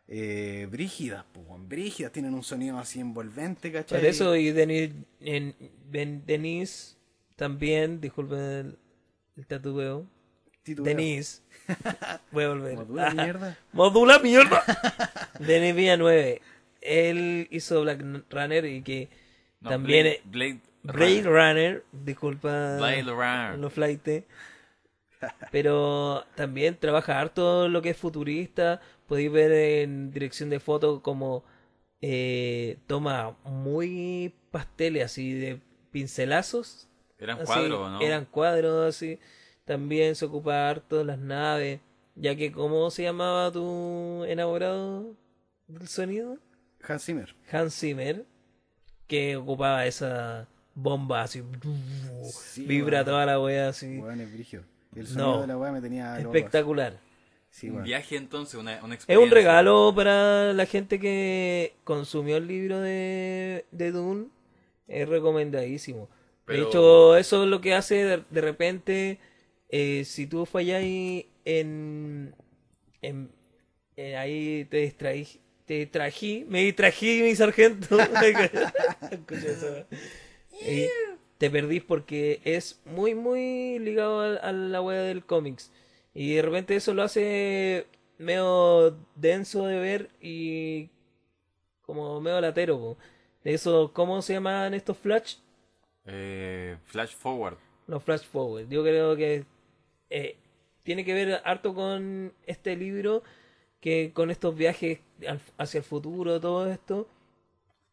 [0.07, 1.67] eh, brígidas, weón.
[1.67, 3.99] Brígidas, tienen un sonido así envolvente, ¿cachai?
[3.99, 4.91] Por eso, y Denis,
[5.21, 5.53] en,
[5.91, 6.95] Ben- Denise
[7.35, 8.77] también, disculpen el,
[9.37, 10.05] el tatubeo.
[10.65, 11.41] Denise.
[12.31, 12.75] Voy a volver.
[12.75, 13.57] Como dura mierda.
[13.71, 14.63] ¡Modula mierda!
[15.39, 16.41] Denis Villanueve.
[16.81, 19.09] Él hizo Black Runner y que
[19.61, 20.17] No, también.
[20.25, 23.57] Blade, Blade, Blade Runner, disculpa Blade Runner.
[23.59, 24.23] los flightes.
[25.51, 28.81] Pero también trabaja harto lo que es futurista.
[29.07, 31.43] Podéis ver en dirección de foto como
[32.01, 35.61] eh, toma muy pasteles así de
[35.91, 36.87] pincelazos.
[37.19, 38.01] Eran así, cuadros, ¿no?
[38.01, 39.19] Eran cuadros así.
[39.65, 41.79] También se ocupa harto las naves.
[42.15, 45.15] Ya que, ¿cómo se llamaba tu enamorado
[45.67, 46.37] del sonido?
[46.81, 47.35] Hans Zimmer.
[47.51, 48.25] Hans Zimmer,
[49.07, 51.43] que ocupaba esa bomba así.
[52.31, 53.99] Sí, vibra toda la wea así.
[53.99, 54.57] Weón, es.
[54.95, 55.41] El sonido No.
[55.41, 56.35] de la weá me tenía loco.
[56.35, 56.99] Espectacular.
[57.49, 62.47] Sí, Un viaje entonces, una, una Es un regalo para la gente que consumió el
[62.47, 64.27] libro de, de Dune.
[64.87, 66.09] Es recomendadísimo.
[66.45, 69.19] Pero- De hecho, eso es lo que hace de, de repente,
[69.69, 72.35] eh, si tú falláis en,
[73.01, 73.31] en,
[73.95, 77.97] en ahí te distraís te trají, me distrají, mi sargento.
[79.11, 79.85] Escucha eso.
[80.61, 80.87] Y
[81.37, 85.71] te perdís porque es muy, muy ligado a, a la wea del cómics.
[86.13, 87.85] Y de repente eso lo hace
[88.17, 90.89] medio denso de ver y
[91.83, 92.77] como medio latero.
[92.79, 92.97] po.
[93.43, 95.35] Eso, ¿cómo se llaman estos flash?
[96.05, 97.57] Eh, flash forward.
[97.87, 98.67] Los flash forward.
[98.69, 99.45] Yo creo que
[100.09, 100.35] eh,
[100.83, 103.23] tiene que ver harto con este libro
[103.79, 107.07] que con estos viajes al- hacia el futuro, todo esto.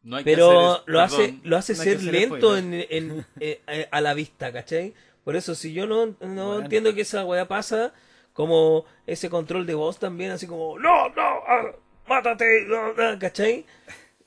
[0.05, 3.25] No hay que Pero hacer lo hace, lo hace no ser hacer lento en, en-
[3.39, 4.93] eh, eh, a la vista, ¿cachai?
[5.23, 6.61] Por eso, si yo no, no Bueno.
[6.61, 7.91] entiendo que esa weá pasa,
[8.33, 11.71] como ese control de voz también, así como, no, no, ah,
[12.07, 13.65] mátate, no, no", ¿cachai?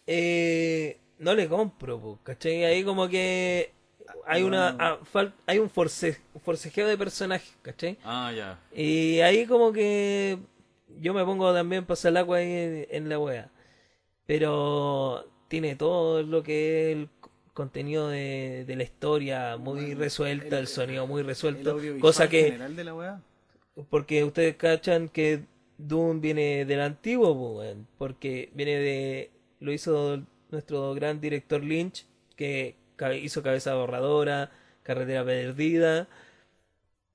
[0.07, 2.65] Eh, no le compro, ¿cachai?
[2.65, 3.71] Ahí como que
[4.27, 4.77] hay una No.
[4.81, 7.99] ah, fal- hay un force, forcejeo de personajes, ¿cachai?
[8.05, 8.59] Ah, ya.
[8.75, 10.39] Y ahí como que
[11.01, 13.51] yo me pongo también pasar el agua ahí en, en la wea.
[14.27, 17.09] Pero tiene todo lo que es el
[17.55, 21.77] contenido de, de la historia muy Bueno, resuelta, el, el- sonido muy El resuelto.
[22.01, 23.23] Cosa que, general de la weá.
[23.91, 25.45] porque ustedes cachan que
[25.79, 29.31] Doom viene del antiguo, weón, porque viene de,
[29.61, 30.21] lo hizo
[30.51, 32.77] nuestro gran director Lynch, que
[33.23, 34.51] hizo Cabeza Borradora,
[34.83, 36.09] Carretera Perdida,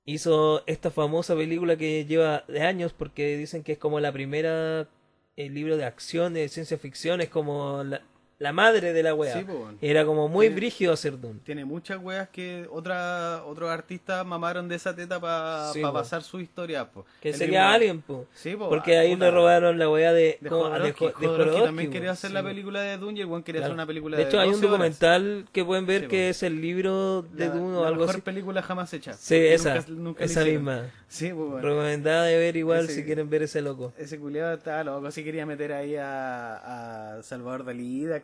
[0.05, 4.87] hizo esta famosa película que lleva de años porque dicen que es como la primera
[5.35, 8.01] el libro de acción de ciencia ficción, es como la,
[8.43, 9.37] la madre de la wea.
[9.39, 9.69] Sí, po.
[9.81, 11.39] Era como muy Tiene- brígido hacer Doom.
[11.39, 16.39] Tiene muchas weas que otra, otros artistas mamaron de esa teta para Sí, pasar su
[16.39, 16.85] historia.
[16.91, 17.05] Po.
[17.21, 18.25] Que El sería Alien, po.
[18.33, 21.05] Sí, po, Porque ah, ahí le robaron la wea de, De Jodorowsky.
[21.19, 23.71] De también quería hacer la película de Dune y el weón quería Claro.
[23.71, 24.71] hacer una película de de hecho, hay un 12 horas.
[24.99, 28.15] documental que pueden ver que es el libro de La- Dune o la algo mejor
[28.15, 28.21] así.
[28.21, 29.13] película jamás hecha.
[29.13, 30.91] Sí, esa, nunca- nunca la esa misma.
[31.07, 31.59] Sí, bueno.
[31.61, 33.93] Recomendada de ver igual Ese- si quieren ver ese loco.
[33.97, 38.15] Ese culiado estaba loco, así quería meter ahí a, a Salvador Dalí de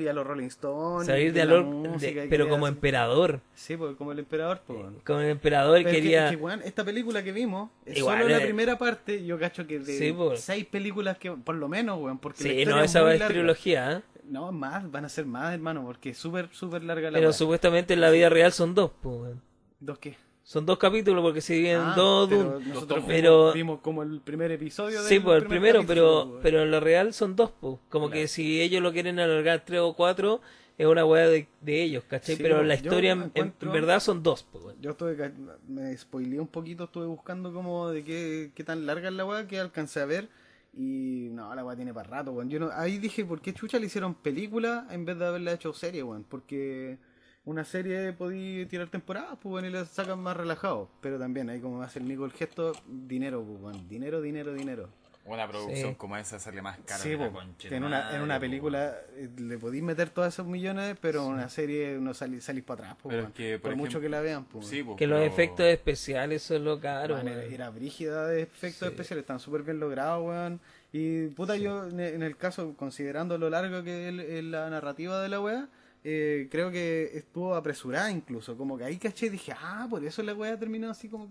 [0.00, 1.06] y a los Rolling Stones.
[1.06, 3.40] Salir de la alor, música, de- y pero como emperador.
[3.54, 4.78] Sí, pues como el emperador, pues.
[5.04, 6.24] Como el emperador Pero es que- quería...
[6.30, 8.44] es que, weón, esta película que vimos es Igual, solo la eh.
[8.44, 9.24] primera parte.
[9.24, 12.78] Yo cacho que de Sí, seis películas que, por lo menos, weón, porque Sí, no,
[12.80, 13.28] es esa es larga.
[13.28, 14.00] trilogía, ¿eh?
[14.24, 17.92] No, más, van a ser más, hermano, porque es súper, súper larga la Pero supuestamente
[17.94, 19.42] en la vida real son dos, pues, weón.
[19.80, 20.16] ¿Dos qué?
[20.44, 24.50] Son dos capítulos porque se dividen Ah, dos pero nosotros Pero- vimos, como el primer
[24.50, 26.40] episodio Sí, pues el primer primero, capítulo, pero, weón.
[26.42, 27.76] pero en lo real son dos, pues.
[27.88, 28.20] Como Claro.
[28.22, 30.40] que si ellos lo quieren alargar tres o cuatro,
[30.76, 32.34] es una weá de, de ellos, ¿cachai?
[32.36, 34.74] Sí, pero pues, la historia en, verdad son dos, pues.
[34.80, 35.32] Yo estuve,
[35.68, 39.46] me spoileé un poquito, estuve buscando como de qué, qué tan larga es la weá
[39.46, 40.28] que alcancé a ver.
[40.74, 42.48] Y no, la weá tiene para rato, weón.
[42.50, 45.72] Yo no, ahí dije, ¿por qué chucha le hicieron película en vez de haberla hecho
[45.72, 46.24] serie, weón?
[46.28, 46.96] Porque
[47.44, 50.88] una serie podía tirar temporadas, pues bueno, y la sacan más relajado.
[51.00, 53.88] Pero también, ahí como hace el Nico el gesto, dinero, pues.
[53.88, 54.88] Dinero, dinero, dinero.
[55.24, 55.96] Una producción Sí.
[55.96, 57.24] como esa sale más cara Sí, que po,
[57.68, 60.96] de en una, madre, en una po, película eh, le podéis meter todos esos millones,
[61.00, 63.70] pero en una serie no salís, salís para atrás, pues, Pero es que, por por,
[63.70, 64.66] ejemplo- mucho que la vean, pues.
[64.66, 68.92] Sí, po, Que los efectos especiales son lo caro, era, era brígida de efectos Sí.
[68.94, 70.58] especiales, están súper bien logrados, weón.
[70.92, 75.40] Y puta, yo en el caso, considerando lo largo que es la narrativa de la
[75.40, 75.68] weá,
[76.04, 78.56] eh, creo que estuvo apresurada incluso.
[78.56, 81.28] Como que ahí caché y dije, ah, por eso la weá terminó así como.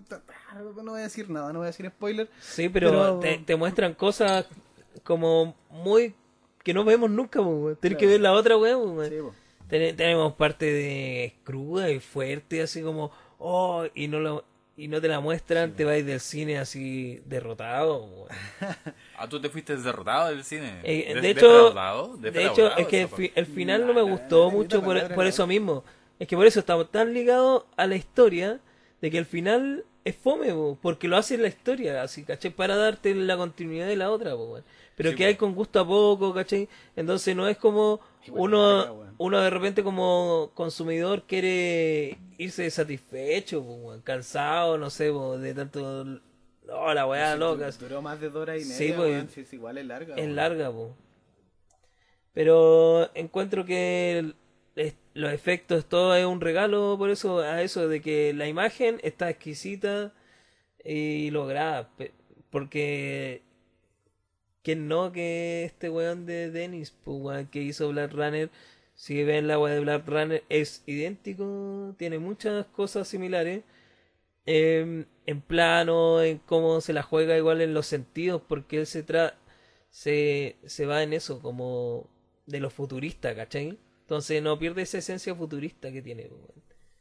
[0.83, 2.29] No voy a decir nada, no voy a decir spoiler.
[2.39, 4.45] Sí, pero, Pero- Te, te muestran cosas
[5.03, 6.13] como muy...
[6.63, 7.75] que no vemos nunca, weón.
[7.77, 8.55] Tienes que ver la otra.
[8.55, 9.15] Sí.
[9.67, 14.43] Ten- tenemos parte de cruda y fuerte, así como, oh, y no lo
[14.77, 18.27] y no te la muestran, te vais del cine así derrotado.
[19.17, 20.79] Ah, tú te fuiste derrotado del cine.
[20.83, 22.17] Eh, ¿De- de hecho, defraudado?
[22.17, 25.45] de hecho es que el, fi- el final no me gustó mucho por, por eso
[25.45, 25.83] mismo.
[26.17, 28.59] Es que por eso estamos tan ligados a la historia
[28.99, 32.51] de que el final es fome, po, porque lo hace la historia, así, ¿cachai?
[32.51, 34.63] Para darte la continuidad de la otra, weón.
[34.95, 36.67] Pero Sí, que hay con gusto a poco, ¿cachai?
[36.95, 44.01] Entonces no es como Igual uno, uno de repente como consumidor quiere irse satisfecho, weón,
[44.01, 46.05] cansado, no sé, de tanto...
[46.65, 47.69] No, la weá Sí, loca.
[47.71, 50.15] Duró más de dos horas y media, Sí, pues, es igual es larga.
[50.15, 50.95] Es larga, po.
[52.33, 54.33] Pero encuentro que
[55.13, 59.29] los efectos, todo es un regalo por eso, a eso de que la imagen está
[59.29, 60.13] exquisita
[60.85, 61.89] y lograda.
[62.51, 63.43] Porque,
[64.63, 68.49] ¿quién no que este weón de Dennis, pues, que hizo Black Runner?
[68.95, 73.63] Si ven la weá de Black Runner, es idéntico, tiene muchas cosas similares.
[74.45, 79.03] em, en plano, en cómo se la juega igual en los sentidos, porque él se
[79.03, 79.37] tra
[79.91, 82.09] se, se va en eso, como
[82.47, 83.79] de lo futurista, ¿cachai?
[84.11, 86.23] Entonces no pierde esa esencia futurista que tiene.
[86.23, 86.51] weón.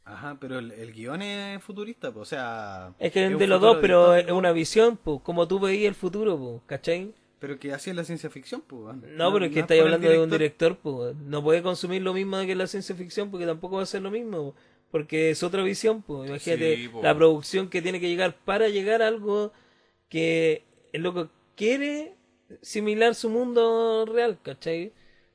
[0.05, 2.93] Ajá, pero el, el guion es futurista, pues, o sea...
[2.99, 5.95] Es que un de los dos, pero es una visión, pues, como tú veías el
[5.95, 7.13] futuro, pues, ¿cachai?
[7.39, 8.83] Pero que así es la ciencia ficción, pues.
[8.83, 9.03] weón.
[9.17, 11.13] No, pero es que es estáis hablando de un director, pues.
[11.17, 14.09] No puede consumir lo mismo que la ciencia ficción porque tampoco va a ser lo
[14.09, 14.55] mismo.
[14.89, 16.29] Porque es otra visión, pues.
[16.29, 17.03] Imagínate Sí, po.
[17.03, 19.51] la producción que tiene que llegar para llegar a algo
[20.07, 22.15] que el loco quiere
[22.61, 24.93] similar su mundo real, ¿cachai?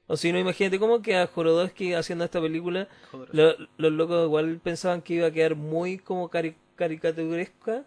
[0.09, 2.89] O si no, imagínate cómo que a Jorodowski haciendo esta película,
[3.33, 7.85] lo- los locos igual pensaban que iba a quedar muy como cari caricaturesca,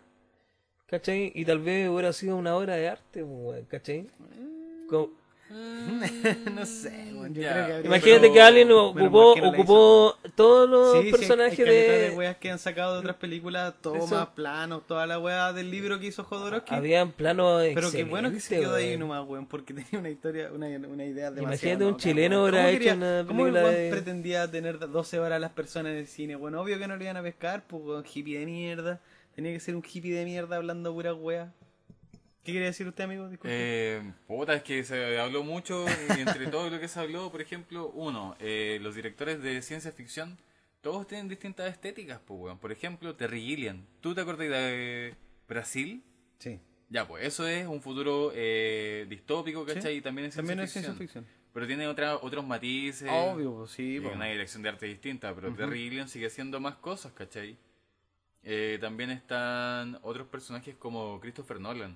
[0.88, 1.32] ¿cachai?
[1.36, 4.08] Y tal vez hubiera sido una obra de arte, pues, ¿cachai?
[4.90, 5.12] Como-
[6.54, 7.34] no sé, weón.
[7.34, 7.66] Yo Ya.
[7.66, 11.12] creo que Imagínate pero- que alguien ocupó, ¿por qué no ocupó todos los Sí, sí,
[11.12, 12.10] personajes caleta de...
[12.10, 13.74] de weas que han sacado de otras películas,
[14.10, 16.74] más planos, toda la wea del libro que hizo Jodorowsky.
[16.76, 20.50] Habían planos Pero qué bueno que se quedó ahí nomás, weón, porque tenía una historia,
[20.54, 23.54] una, una idea demasiado Imagínate un loca, chileno hubiera ¿Cómo hecho quería- una ¿Cómo el
[23.54, 26.36] película weón de- pretendía tener 12 horas a las personas en el cine?
[26.36, 29.00] Bueno, obvio que no lo iban a pescar, pues hippie de mierda.
[29.36, 31.52] Tenía que ser un hippie de mierda hablando pura wea.
[32.50, 33.30] ¿Qué quería decir usted, amigo?
[33.30, 33.50] Disculpe.
[33.54, 35.86] Eh, puta, es que se habló mucho
[36.18, 39.92] y entre todo lo que se habló, por ejemplo, uno, eh, los directores de ciencia
[39.92, 40.38] ficción,
[40.82, 42.58] todos tienen distintas estéticas, pues, weón.
[42.58, 43.86] Por ejemplo, Terry Gilliam.
[44.02, 45.16] ¿Tú te acuerdas de
[45.48, 46.04] Brasil?
[46.40, 46.60] sí.
[46.92, 49.94] Ya, pues eso es un futuro eh, distópico, ¿cachai?
[49.94, 50.96] Sí, Y también es ciencia, También es ficción.
[50.96, 51.40] ciencia ficción.
[51.54, 53.08] Pero tiene otra, otros matices.
[53.12, 54.16] Obvio, pues, sí, y pues.
[54.16, 57.58] una dirección de arte distinta, pero Terry Gilliam sigue haciendo más cosas, ¿cachai?
[58.44, 61.96] Eh, también están otros personajes como Christopher Nolan,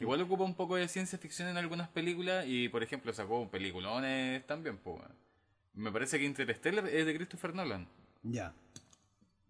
[0.00, 4.44] igual ocupa un poco de ciencia ficción en algunas películas y, por ejemplo, sacó peliculones
[4.46, 5.00] también, pues.
[5.74, 7.86] Me parece que Interstellar es de Christopher Nolan.
[8.22, 8.52] Ya.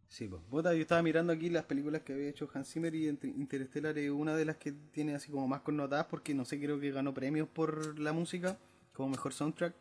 [0.08, 0.42] Sí, pues.
[0.50, 3.96] Puta, yo estaba mirando aquí las películas que había hecho Hans Zimmer y Inter- Interstellar
[3.96, 6.90] es una de las que tiene así como más connotadas porque no sé, creo que
[6.90, 8.58] ganó premios por la música
[8.92, 9.72] como mejor soundtrack,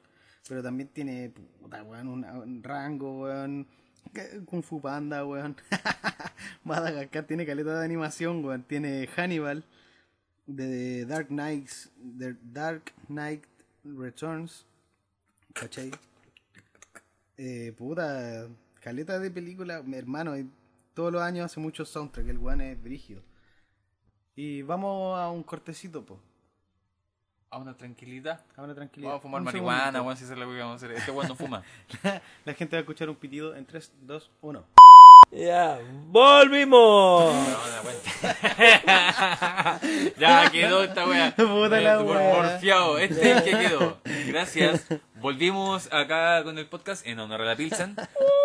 [0.48, 3.68] pero también tiene, puta, weón, un, un rango, weón,
[4.14, 5.56] que- Kung Fu Panda, weón.
[6.64, 8.64] Madagascar tiene caleta de animación, weón.
[8.64, 9.64] Tiene Hannibal
[10.50, 13.44] de Dark Knights, The Dark Knight
[13.84, 14.66] Returns,
[15.54, 15.92] ¿cachai?
[17.38, 18.48] Eh, puta,
[18.82, 20.34] caleta de película, mi hermano,
[20.94, 23.22] todos los años hace mucho soundtrack, el weón es brígido.
[24.36, 26.20] Y vamos a un cortecito, po,
[27.52, 28.44] A una tranquilidad.
[28.56, 29.12] a una tranquilidad.
[29.12, 30.92] Vamos a fumar Un marihuana, weón, si la que vamos a hacer.
[30.98, 31.64] Este weón no fuma.
[32.46, 34.66] La gente va a escuchar un pitido en 3, 2, 1.
[35.32, 37.34] Ya, volvimos.
[40.18, 41.36] ya quedó esta weá.
[41.38, 42.04] Puta la.
[42.04, 43.98] Porfiado, este es el que quedó.
[44.28, 44.88] Gracias.
[45.16, 47.96] Volvimos acá con el podcast en honor a la Pilsen.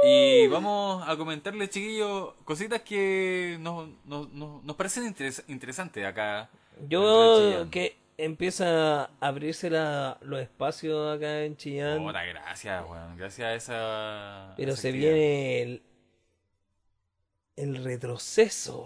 [0.06, 6.50] Y vamos a comentarles, chiquillos, cositas que nos, nos, nos, nos parecen interes- interesantes acá.
[6.88, 13.16] Yo que empieza a abrirse la- los espacios acá en Chillán, Puta, gracias, weón.
[13.16, 14.54] Gracias a esa.
[14.56, 15.12] pero esa se actividad.
[15.14, 15.82] viene el,
[17.56, 18.84] el retroceso.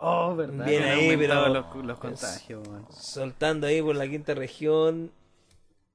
[0.00, 0.66] Oh, verdad.
[0.66, 2.66] Bien ahí, pero- los, los contagios.
[2.90, 5.10] Soltando ahí por la quinta región,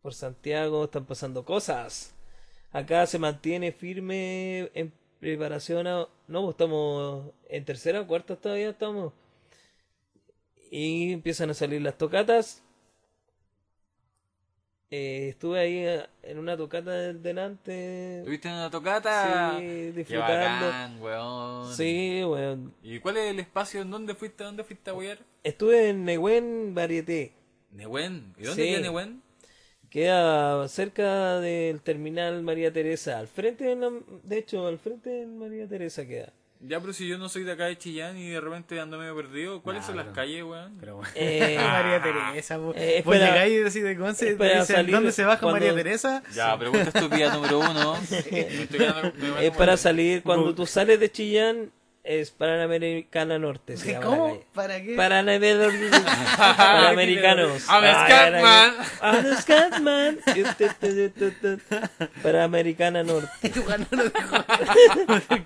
[0.01, 2.14] por Santiago, están pasando cosas.
[2.72, 6.07] Acá se mantiene firme en preparación a...
[6.28, 9.14] No, pues estamos en tercera o cuarta todavía estamos.
[10.72, 12.64] Y empiezan a salir las tocatas.
[14.95, 18.21] Eh, estuve ahí eh, en una tocata del delante.
[18.25, 19.55] ¿Tuviste una tocata?
[19.57, 20.65] Sí, Qué disfrutando.
[20.67, 21.73] bacán, weón.
[21.73, 22.75] Sí, weón.
[22.83, 23.81] ¿Y cuál es el espacio?
[23.81, 24.43] ¿En dónde fuiste?
[24.43, 25.17] ¿Dónde fuiste a wear?
[25.43, 27.33] Estuve en Nehuen Varieté.
[27.71, 28.35] Nehuen.
[28.37, 28.69] ¿Y dónde Sí.
[28.69, 29.23] queda Nehuen?
[29.89, 33.91] Queda cerca del terminal María Teresa, al frente de, la-
[34.23, 36.33] de hecho, al frente de María Teresa queda.
[36.66, 39.14] Ya, pero si yo no soy de acá de Chillán y de repente ando medio
[39.16, 40.78] perdido, ¿cuáles Nah, son las pero- calles, weón?
[40.80, 41.11] Pero bueno.
[41.16, 45.11] Eh, María Teresa, eh, Vos llegáis y decís de Conce, espera te dicen, salir ¿dónde
[45.11, 46.24] se baja cuando- María Teresa?
[46.34, 47.97] Ya, pregunta estúpida número uno.
[49.41, 51.70] Es para salir, cuando tú sales de Chillán,
[52.04, 53.78] es Panamericana Norte.
[53.78, 54.39] se llama la ¿Cómo?
[54.54, 54.95] ¿Para qué?
[54.95, 55.74] Panamericanos.
[57.70, 60.20] I'm Scatman.
[62.22, 63.49] Panamericana Norte.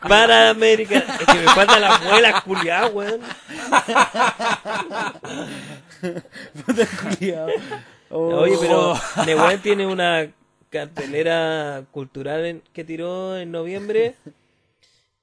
[0.07, 1.17] Panamericana.
[1.19, 3.21] Es que me falta la muela, culiá, weón.
[8.09, 8.35] Oh.
[8.39, 8.95] Oye, pero
[9.25, 10.27] Nehuen tiene una
[10.69, 14.15] cartelera cultural en- que tiró en noviembre.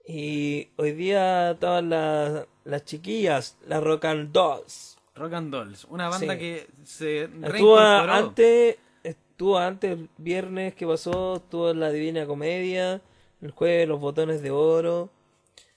[0.06, 4.98] Y hoy día estaban las, las chiquillas, las Rock and Dolls.
[5.14, 6.38] Rock and Dolls, una banda Sí.
[6.38, 13.00] que se Estuvo antes, estuvo antes el viernes que pasó, estuvo en la Divina Comedia,
[13.40, 15.08] el jueves los botones de oro.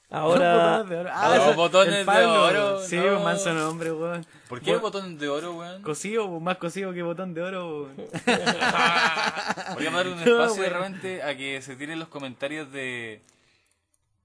[0.09, 1.09] Ahora, Los botones de oro.
[1.13, 3.17] Ah, eso, los botones de oro, Sí, no.
[3.17, 4.25] un manso nombre, weón.
[4.49, 5.81] ¿Por qué botón de oro, weón?
[5.83, 7.83] Cosido, más cosido que botón de oro.
[7.83, 7.95] weón.
[9.73, 10.73] Podríamos dar un No, espacio de weón.
[10.93, 13.21] repente a que se tiren los comentarios de.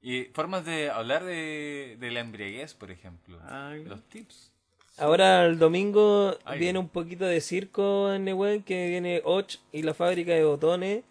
[0.02, 3.38] Y formas de hablar de, de la embriaguez, por ejemplo.
[3.86, 4.50] Los tips.
[4.98, 6.58] Ahora el domingo Ay.
[6.58, 11.04] viene un poquito de circo en Nehuen, que viene Och y la fábrica de botones.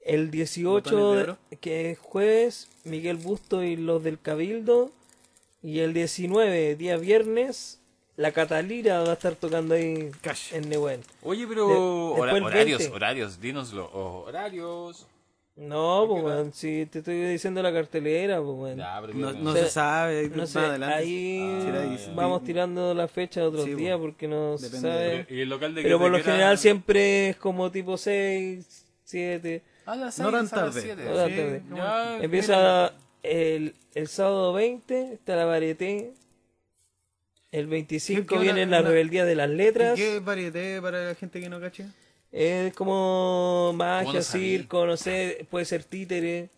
[0.00, 1.38] El 18, ¿Botones de oro?
[1.60, 4.90] que es jueves, Miguel Busto y los del Cabildo.
[5.62, 7.80] Y el 19, día viernes,
[8.16, 10.54] la Catalira va a estar tocando ahí Cash.
[10.54, 11.02] en Nehuen.
[11.22, 11.74] Oye, pero De-
[12.22, 12.94] hora- horarios, 20.
[12.96, 13.90] horarios, dínoslo.
[13.92, 15.06] Horarios.
[15.58, 18.76] No, pues, weón, si te estoy diciendo la cartelera, pues, weón.
[18.78, 20.28] Ya, pero No, no se sabe.
[20.34, 20.94] No sé, adelante.
[20.94, 24.02] ahí ahí, vamos tirando la fecha de otros Sí, días po.
[24.02, 25.26] porque no se Depende sabe.
[25.30, 27.96] ¿Y el local de Pero que- por lo que era- general siempre es como tipo
[27.96, 29.62] 6, 7.
[29.86, 30.80] A las No seis, tan a las tarde.
[30.82, 31.04] siete.
[31.04, 31.62] No tan tarde.
[31.74, 32.92] Ya, Empieza
[33.24, 36.12] el, el sábado 20, está la varieté.
[37.50, 39.96] El 25 ¿Qué- qué viene una- la una- rebeldía de las ¿Y letras.
[39.96, 41.86] qué varieté para la gente que no cache?
[42.30, 46.50] Es como magia, circo, no sé, puede ser títere.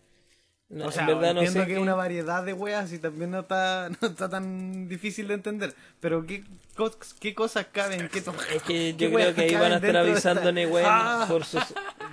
[0.69, 1.67] No, O sea, en verdad no entiendo sé.
[1.67, 5.33] que es una variedad de weas y también no está, no está tan difícil de
[5.33, 5.73] entender.
[5.99, 6.43] Pero ¿qué,
[6.75, 8.07] co- qué cosas caben?
[8.09, 11.25] ¿Qué Es que yo creo weas que ahí van a estar avisando esta- Ewen Ah,
[11.27, 11.63] por sus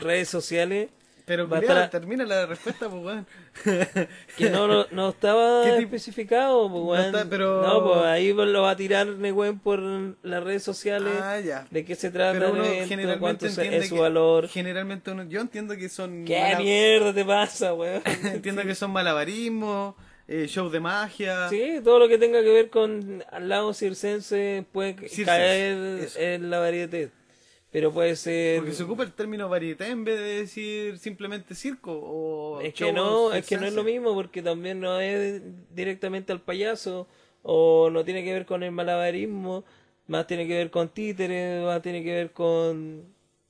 [0.01, 0.89] redes sociales.
[1.29, 3.27] Pero culiao, estar- termina la respuesta, pues weón.
[4.37, 7.05] Que no, no, no estaba ¿Qué tipo- especificado, pues, No weón.
[7.07, 11.13] está, pero- No, pues ahí lo va a tirar Nehuen por las redes sociales.
[11.23, 11.67] Ah, ya.
[11.71, 12.89] ¿De qué se trata Pero el uno evento?
[12.89, 13.55] generalmente ¿Cuánto es
[13.89, 14.49] su que, valor?
[14.49, 18.03] Generalmente uno, yo entiendo que son ¿Qué mala- mierda te pasa, weón?
[18.25, 19.95] entiendo que son malabarismos,
[20.27, 21.49] eh, show de magia.
[21.49, 26.19] Sí, todo lo que tenga que ver con al lado circense puede Circense, caer eso.
[26.21, 27.09] en la variedad.
[27.71, 28.61] Pero puede ser...
[28.61, 32.93] Porque se ocupa el término varieté en vez de decir simplemente circo o Es que
[32.93, 35.43] no, es que no es lo mismo porque también no es
[35.75, 37.07] directamente al payaso
[37.43, 39.65] o no tiene que ver con el malabarismo,
[40.07, 43.05] más tiene que ver con títeres, más tiene que ver con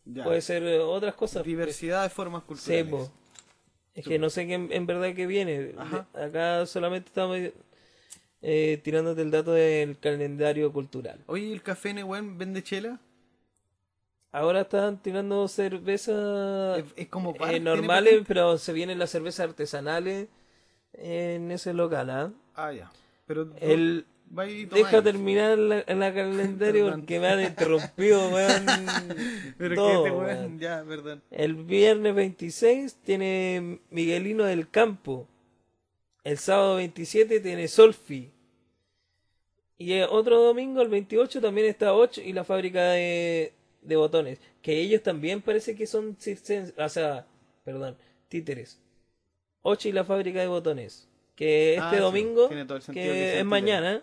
[0.05, 0.25] Ya.
[0.25, 1.45] puede ser otras cosas.
[1.45, 2.87] Diversidad de formas culturales.
[2.91, 3.13] po.
[3.95, 5.75] Es que no sé qué en, en verdad que viene.
[5.79, 6.09] Ajá.
[6.15, 7.39] Acá solamente estamos
[8.43, 11.21] eh, tirándote el dato del calendario cultural.
[11.27, 13.01] Oye, ¿el café Nehuen vende chela?
[14.31, 19.11] Ahora están tirando cervezas Es, es como eh, bar, ¿tiene normales, pero se vienen las
[19.11, 20.29] cervezas artesanales
[20.93, 22.11] en ese local.
[22.11, 22.33] ¿ah?
[22.55, 22.91] Ah, ya.
[23.27, 24.07] Pero El,
[24.71, 28.67] deja terminar la, la calendario porque me han interrumpido, weón.
[29.59, 30.39] Pero todo, que este weón.
[30.39, 31.23] weón, ya, perdón.
[31.31, 35.27] El viernes 26 tiene Miguelino del Campo.
[36.25, 38.31] El sábado 27 tiene Solfi.
[39.79, 43.53] Y el otro domingo, el 28, también está 8 y la fábrica de,
[43.83, 44.41] de botones.
[44.63, 46.17] Que ellos también parece que son
[46.79, 47.27] o sea,
[47.65, 47.97] perdón,
[48.29, 48.81] títeres.
[49.63, 51.09] 8 y la fábrica de botones.
[51.35, 52.49] Que este Ah, domingo,
[52.93, 54.03] que, es mañana.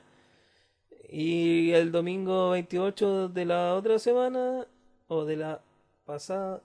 [1.10, 4.66] Y el domingo 28 de la otra semana,
[5.08, 5.62] o de la
[6.06, 6.62] pasada,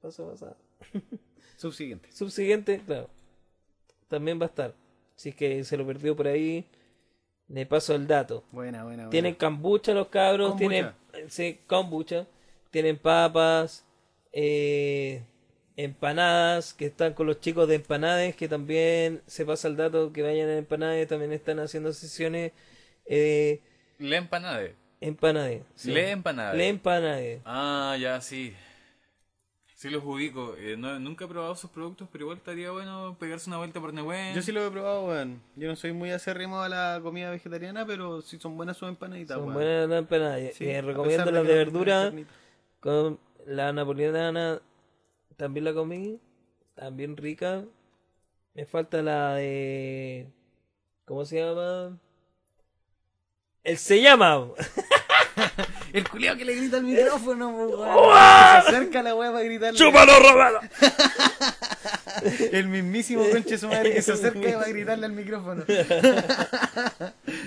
[0.00, 0.56] pasada, pasada,
[1.56, 2.10] Subsiguiente.
[2.12, 3.08] subsiguiente, claro,
[4.08, 4.74] también va a estar.
[5.16, 6.64] Si es que se lo perdió por ahí,
[7.52, 8.42] le paso el dato.
[8.50, 9.10] Buena, buena, buena.
[9.10, 10.68] Tienen kombucha los cabros, Kombucha.
[11.12, 12.26] tienen sí, kombucha,
[12.70, 13.84] tienen papas,
[14.32, 15.22] eh,
[15.76, 20.22] empanadas, que están con los chicos de empanadas, que también se pasa el dato que
[20.22, 22.52] vayan a empanadas, también están haciendo sesiones
[23.06, 23.60] eh,
[23.98, 24.74] Le empanade.
[25.00, 25.60] empanadas.
[25.74, 25.90] sí.
[25.92, 26.56] Le empanade.
[26.56, 27.38] Le empanadas.
[27.44, 28.54] Ah, ya, sí.
[29.82, 30.54] Sí los ubico.
[30.58, 33.92] Eh, no- nunca he probado sus productos, pero igual estaría bueno pegarse una vuelta por
[33.92, 34.32] Nehuen.
[34.32, 35.42] Yo sí lo he probado, weón.
[35.56, 39.34] Yo no soy muy acérrimo a la comida vegetariana, pero sí son buenas sus empanaditas,
[39.34, 39.54] Son weón.
[39.54, 40.54] buenas las empanadas.
[40.54, 42.02] Sí, Eh, a recomiendo pesar las que de no verdura.
[42.04, 42.30] carnita.
[42.78, 44.60] Con la napolitana
[45.36, 46.20] también la comí,
[46.76, 47.64] también rica.
[48.54, 50.28] Me falta la de
[51.06, 51.98] ¿cómo se llama?
[53.64, 54.46] El se llama.
[55.92, 57.70] El culiao que le grita al micrófono, weón.
[57.70, 59.78] Que se acerca la weá para gritarle.
[59.78, 60.60] ¡Chúpalo, robalo!
[62.52, 65.64] El mismísimo conche su madre que se acerca y va a gritarle al micrófono.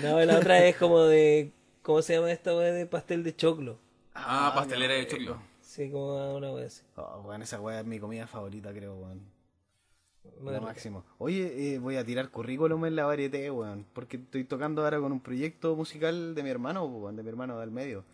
[0.02, 1.50] No, la otra es como de
[1.82, 3.78] ¿cómo se llama esta weá de pastel de choclo?
[4.14, 5.42] Ah, pastelera qué de choclo.
[5.60, 6.82] Sí, como una weá así.
[6.96, 9.20] Oh, weón, esa weá es mi comida favorita, creo, weón.
[10.42, 11.04] Lo máximo.
[11.18, 13.86] Oye, eh, voy a tirar currículum en la varieté, weón.
[13.92, 17.58] Porque estoy tocando ahora con un proyecto musical de mi hermano, weón, de mi hermano
[17.58, 18.04] del medio.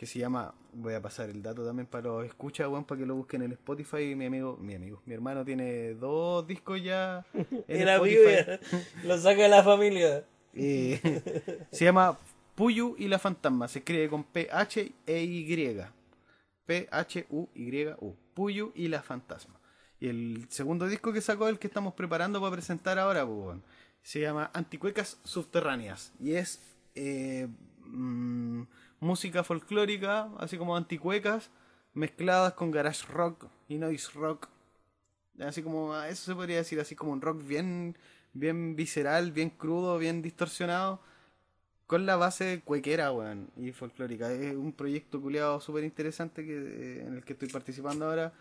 [0.00, 3.06] Que se llama, voy a pasar el dato también para los escuchas, weón, para que
[3.06, 4.14] lo busquen en Spotify.
[4.14, 7.26] Mi amigo, mi amigo, mi hermano tiene dos discos ya
[7.68, 8.60] en ya.
[9.04, 10.24] Lo saca de la familia.
[10.54, 12.18] Eh, se llama
[12.54, 13.68] Puyu y la Fantasma.
[13.68, 15.84] Se escribe con P-H-E-Y.
[16.64, 18.16] P-H-U-Y-U.
[18.32, 19.60] Puyu y la Fantasma.
[20.00, 23.62] Y el segundo disco que sacó, el que estamos preparando para presentar ahora, pues, weón,
[24.00, 26.14] se llama Anticuecas Subterráneas.
[26.18, 26.58] Y es
[26.94, 27.48] eh,
[27.84, 28.62] mm,
[29.00, 31.50] música folclórica, así como anticuecas,
[31.94, 34.48] mezcladas con garage rock y noise rock.
[35.40, 37.96] Así como, ah, eso se podría decir, así como un rock bien,
[38.34, 41.00] bien visceral, bien crudo, bien distorsionado
[41.90, 44.30] con la base cuequera, weón, y folclórica.
[44.32, 48.32] Es un proyecto culiado súper interesante que, eh, en el que estoy participando ahora,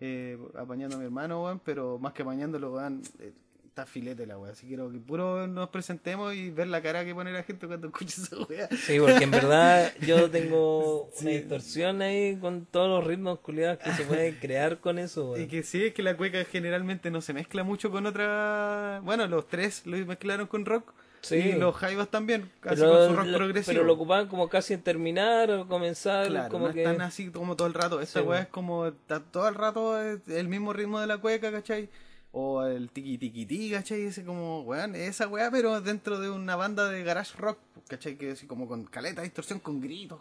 [0.00, 3.32] eh, apañando a mi hermano, weón, pero más que apañándolo, weón, eh,
[3.76, 4.52] está filete la weá.
[4.52, 7.88] Así quiero que puro nos presentemos y ver la cara que pone la gente cuando
[7.88, 8.68] escucha esa weá.
[8.70, 11.26] Sí, porque en verdad yo tengo Sí.
[11.26, 15.46] una distorsión ahí con todos los ritmos culiados que se pueden crear con eso, Y
[15.46, 19.00] que sí, es que la cueca generalmente no se mezcla mucho con otra.
[19.04, 20.94] Bueno, los tres lo mezclaron con rock.
[21.20, 21.34] Sí.
[21.36, 23.72] Y los jaivas también, Pero, con su rock lo- progresivo.
[23.74, 26.82] pero lo ocupaban como casi en terminar o comenzar, Claro, como no que...
[26.84, 28.00] están así como todo el rato.
[28.00, 31.50] Esta Sí, weá es como está todo el rato el mismo ritmo de la cueca,
[31.52, 31.90] ¿cachai?
[32.38, 34.02] O el tiki tiki tiki, ¿cachai?
[34.02, 37.58] Ese como, weón, esa weá, pero dentro de una banda de garage rock,
[37.88, 38.16] ¿cachai?
[38.18, 40.20] Que así como con caleta, distorsión, con gritos,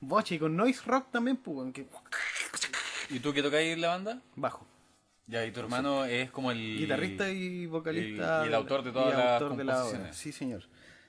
[0.00, 1.86] boche y con noise rock también, pues, que
[3.10, 4.22] ¿Y tú qué tocáis en la banda?
[4.36, 4.66] bajo.
[5.26, 6.78] Ya, y tu hermano es como el...
[6.78, 8.40] Guitarrista y vocalista.
[8.40, 9.82] y- y el autor de todas y las autor de la obra.
[9.82, 10.16] composiciones.
[10.16, 10.62] Sí, señor.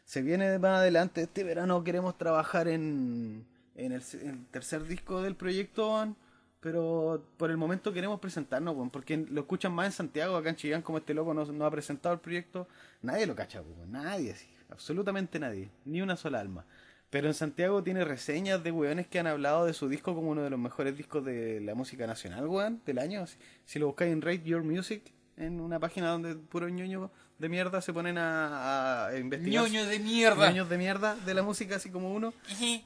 [0.04, 1.22] Se viene más adelante.
[1.22, 3.46] Este verano queremos trabajar en,
[3.76, 6.14] en el, el tercer disco del proyecto,
[6.60, 10.56] pero por el momento queremos presentarnos, weón, porque lo escuchan más en Santiago, acá en
[10.56, 12.68] Chillán, como este loco no, no ha presentado el proyecto.
[13.02, 13.64] Nadie lo cacha.
[13.88, 14.48] Nadie, sí.
[14.70, 15.72] Absolutamente nadie.
[15.86, 16.66] Ni una sola alma.
[17.10, 20.44] Pero en Santiago tiene reseñas de weones que han hablado de su disco como uno
[20.44, 23.26] de los mejores discos de la música nacional, weón, del año.
[23.26, 25.02] Si, si lo buscáis en Rate Your Music,
[25.38, 29.64] en una página donde puro ñoño de mierda se ponen a, a investigar.
[29.64, 30.50] ¡Ñoño de mierda!
[30.50, 32.34] ñoños de mierda de la música, así como uno.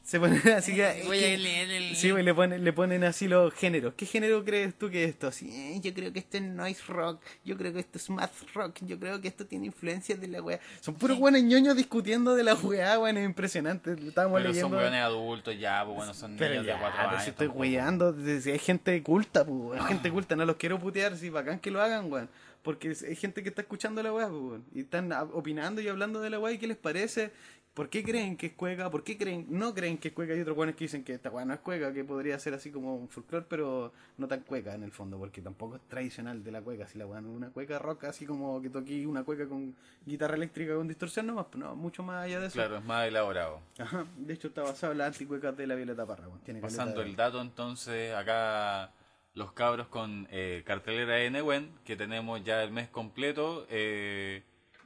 [0.04, 1.04] Se ponen así que.
[1.06, 1.96] Voy a leer el...
[1.96, 3.96] Sí, güey, le ponen, le ponen así los géneros.
[3.96, 5.28] ¿Qué género crees tú que es esto?
[5.28, 8.32] Así, "Eh, yo creo que esto es noise rock, yo creo que esto es math
[8.54, 10.60] rock, yo creo que esto tiene influencias de la weá.
[10.82, 13.94] Son puros buenos ñoños discutiendo de la weá, weón, es impresionante.
[14.08, 14.70] Estábamos Pero leyendo.
[14.70, 17.24] son weones adultos ya, pues bueno, son Pero niños ya, de cuatro pero años.
[17.24, 21.18] si estoy weyando, si hay gente culta, pues, hay gente culta, no los quiero putear,
[21.18, 22.30] si bacán que lo hagan, weón.
[22.64, 24.30] Porque hay gente que está escuchando la weá,
[24.74, 27.32] y están opinando y hablando de la weá y qué les parece,
[27.74, 30.40] por qué creen que es cueca, por qué creen, no creen que es cueca, y
[30.42, 32.96] otros weones que dicen que esta weá no es cueca, que podría ser así como
[32.96, 36.62] un folclore, pero no tan cueca en el fondo, porque tampoco es tradicional de la
[36.62, 39.48] cueca, si la weá no es una cueca rock, así como que toqué una cueca
[39.50, 42.54] con guitarra eléctrica con distorsión, no, pues, no, mucho más allá de eso.
[42.54, 43.60] Claro, es más elaborado.
[43.80, 46.28] Ajá, de hecho está basado en las anticuecas de la Violeta Parra,
[46.62, 48.92] Pasando de- el dato entonces, acá
[49.34, 53.66] los cabros con eh, cartelera de Newen, que tenemos ya el mes completo.
[53.70, 54.44] eh,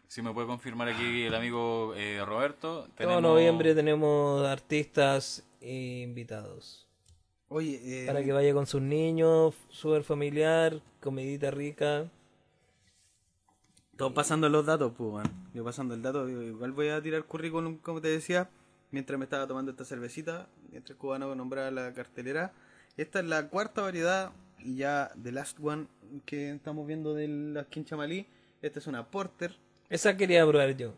[0.07, 2.87] si me puede confirmar aquí el amigo eh, Roberto.
[2.97, 6.87] Todo noviembre tenemos artistas e invitados.
[7.49, 12.09] Oye, eh, Para que vaya con sus niños, súper familiar, comidita rica.
[13.95, 15.27] todos pasando los datos, pues.
[15.53, 18.49] Yo pasando el dato, igual voy a tirar currículum, como te decía,
[18.91, 22.53] mientras me estaba tomando esta cervecita, mientras el cubano nombraba la cartelera.
[22.97, 25.85] Esta es la cuarta variedad y ya the last one
[26.25, 28.25] que estamos viendo de la Quinchamalí.
[28.59, 29.55] Esta es una porter.
[29.87, 30.95] Esa quería probar yo.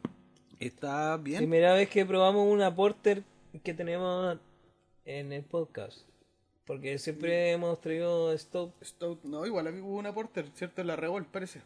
[0.59, 1.39] Está bien.
[1.39, 3.23] Primera vez que probamos una porter
[3.63, 4.37] que tenemos
[5.03, 6.07] en el podcast.
[6.65, 8.81] Porque siempre hemos traído Stout.
[8.81, 10.81] Stout, no, igual había hubo una porter, ¿cierto?
[10.85, 11.61] La Revolt, parece.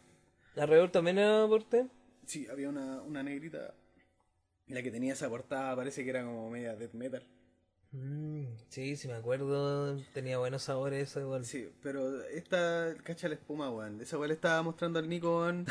[0.56, 1.86] ¿La Rebel también era porter?
[2.26, 3.74] Sí, había una, una negrita.
[4.66, 7.22] La que tenía esa portada parece que era como media death metal.
[7.94, 9.96] Mm, sí, sí me acuerdo.
[10.12, 11.44] Tenía buenos sabores esa igual.
[11.44, 14.00] Sí, pero esta, cacha la espuma, weón.
[14.00, 15.64] Esa weón le estaba mostrando al Nico, weón.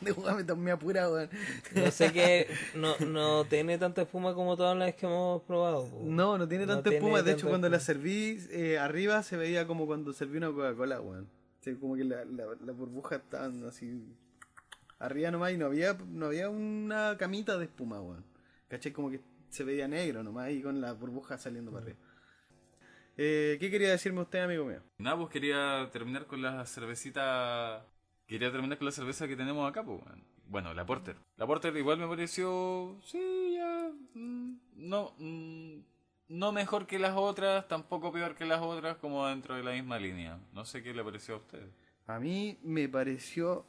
[0.00, 1.28] de weón me tomé apura, weón.
[1.74, 5.86] No sé qué, no, no tiene tanta espuma como todas las que hemos probado.
[5.86, 6.02] po.
[6.04, 7.22] No, no tiene No tanta tiene espuma.
[7.22, 11.28] De hecho, cuando la serví eh, arriba se veía como cuando serví una Coca-Cola, weón.
[11.80, 14.04] Como que la, la, la estaban así
[14.98, 18.24] arriba nomás y no había, no había una camita de espuma, weón.
[18.68, 18.92] ¿Cachai?
[18.92, 19.20] Como que
[19.54, 21.98] se veía negro nomás y con la burbuja saliendo para arriba.
[23.16, 24.80] Eh, ¿Qué quería decirme usted, amigo mío?
[24.98, 27.86] Nada, pues quería terminar con la cervecita.
[28.26, 30.00] Quería terminar con la cerveza que tenemos acá, pues.
[30.48, 31.16] Bueno, la Porter.
[31.36, 32.98] La Porter igual me pareció.
[33.04, 33.92] Sí, ya.
[34.14, 35.14] mm, no.
[35.18, 35.78] mm,
[36.26, 39.98] no mejor que las otras, tampoco peor que las otras, como dentro de la misma
[39.98, 40.40] línea.
[40.52, 41.68] No sé qué le pareció a usted.
[42.06, 43.64] A mí me pareció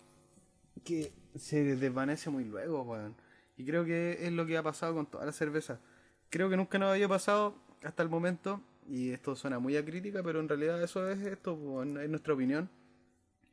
[0.83, 3.15] que se desvanece muy luego, weón.
[3.57, 5.79] Y creo que es lo que ha pasado con toda la cerveza.
[6.29, 10.21] Creo que nunca nos había pasado hasta el momento, y esto suena muy a crítica,
[10.23, 12.69] pero en realidad eso es esto, es nuestra opinión.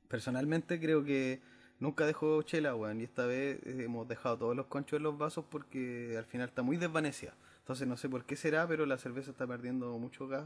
[0.09, 1.41] Personalmente creo que
[1.79, 5.17] nunca dejó chela, weón, y esta vez eh, hemos dejado todos los conchos en los
[5.17, 7.35] vasos porque al final está muy desvanecida.
[7.61, 10.45] Entonces no sé por qué será, pero la cerveza está perdiendo mucho gas.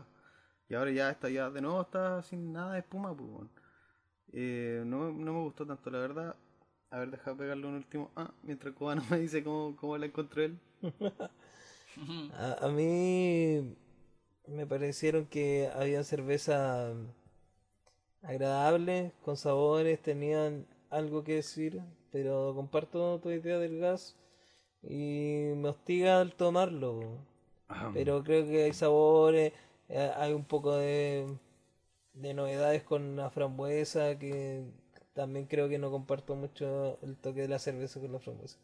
[0.69, 3.49] Y ahora ya está ya de nuevo está sin nada de espuma, pues,
[4.85, 6.37] no, no me gustó tanto, la verdad.
[6.91, 8.11] A ver, deja pegarle un último.
[8.17, 10.59] Ah, mientras cubano me dice cómo, cómo la encontró él.
[12.31, 13.77] A, a mí
[14.49, 16.95] me parecieron que había cerveza
[18.23, 21.81] agradable, con sabores, tenían algo que decir,
[22.13, 24.17] pero comparto tu idea del gas.
[24.83, 27.19] y me hostiga al tomarlo.
[27.69, 29.53] Ah, Pero creo que hay sabores,
[29.89, 31.27] eh, hay un poco de,
[32.15, 34.65] de novedades con la frambuesa que
[35.17, 38.59] también creo que no comparto mucho el toque de la cerveza con la frambuesa.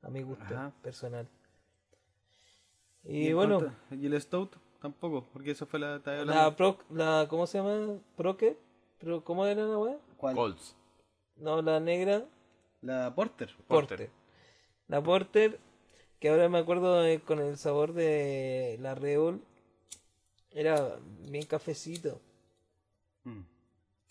[0.00, 0.72] A mi gusto Ajá.
[0.82, 1.28] personal.
[3.04, 4.56] ¿Y Y, en bueno, cuanto- ¿Y el Stout?
[4.80, 5.96] Tampoco, porque eso fue la...
[5.96, 7.98] estaba la pro, la, ¿cómo se llama?
[8.16, 8.56] ¿Pro qué?
[8.98, 9.98] ¿Pero cómo era la weá?
[10.16, 10.34] ¿Cuál?
[10.34, 10.74] Colts.
[11.36, 12.24] No, la negra.
[12.80, 13.54] La Porter.
[13.68, 13.98] Porter.
[13.98, 14.10] Porter.
[14.88, 15.60] La Porter,
[16.18, 19.40] que ahora me acuerdo eh, con el sabor de la Rebel,
[20.50, 22.20] era bien cafecito.
[23.24, 23.40] Mm.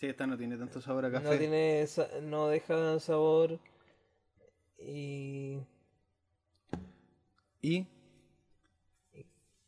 [0.02, 1.24] Sí, esta no tiene tanto sabor a café.
[1.24, 1.86] No tiene,
[2.24, 3.60] no deja sabor
[4.80, 5.60] y
[7.62, 7.86] Y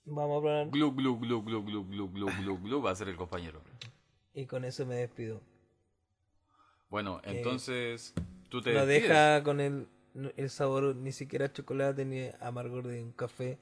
[0.05, 3.09] vamos a probar Glu, glu, glu, glu, glu, glu, glu, glu, glu, va a ser
[3.09, 3.61] el compañero.
[4.33, 5.39] y con eso me despido.
[6.89, 8.13] Bueno, entonces
[8.49, 9.03] tú te No despides.
[9.03, 9.87] deja con el,
[10.35, 13.59] el sabor ni siquiera a chocolate ni amargor de un café.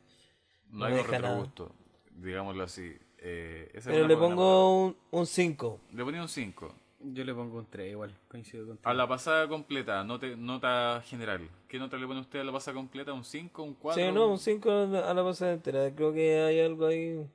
[0.69, 1.35] No no hay un deja nada.
[1.35, 1.75] retrogusto,
[2.15, 2.97] digámoslo así.
[3.21, 5.67] Eh, esa es Pero le pongo un, un 5.
[5.77, 5.95] palabra.
[5.97, 6.75] Le ponía un 5.
[7.13, 8.89] yo le pongo un 3 igual, coincido contigo.
[8.89, 11.47] A la pasada completa, nota, nota general.
[11.67, 13.13] ¿Qué nota le pone usted a la pasada completa?
[13.13, 13.63] ¿Un 5?
[13.63, 14.03] ¿Un 4?
[14.03, 15.89] Sí, no, un 5 a la pasada entera.
[15.95, 17.25] Creo que hay algo ahí.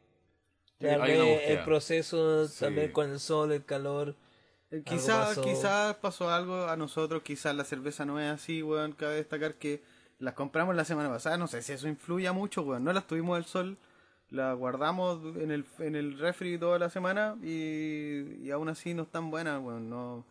[0.79, 2.61] Tal vez el proceso Sí.
[2.65, 4.15] también con el sol, el calor.
[4.71, 5.43] Eh, Quizás pasó.
[5.43, 8.93] quizás pasó algo a nosotros, quizás la cerveza no es así, weón.
[8.93, 9.83] Cabe destacar que
[10.19, 12.83] las compramos la semana pasada, no sé si eso influye mucho, weón.
[12.85, 13.79] No las tuvimos al sol,
[14.31, 19.05] las guardamos en el, en el refri toda la semana y, y aún así no
[19.05, 19.89] están buenas, weón.
[19.89, 20.27] No,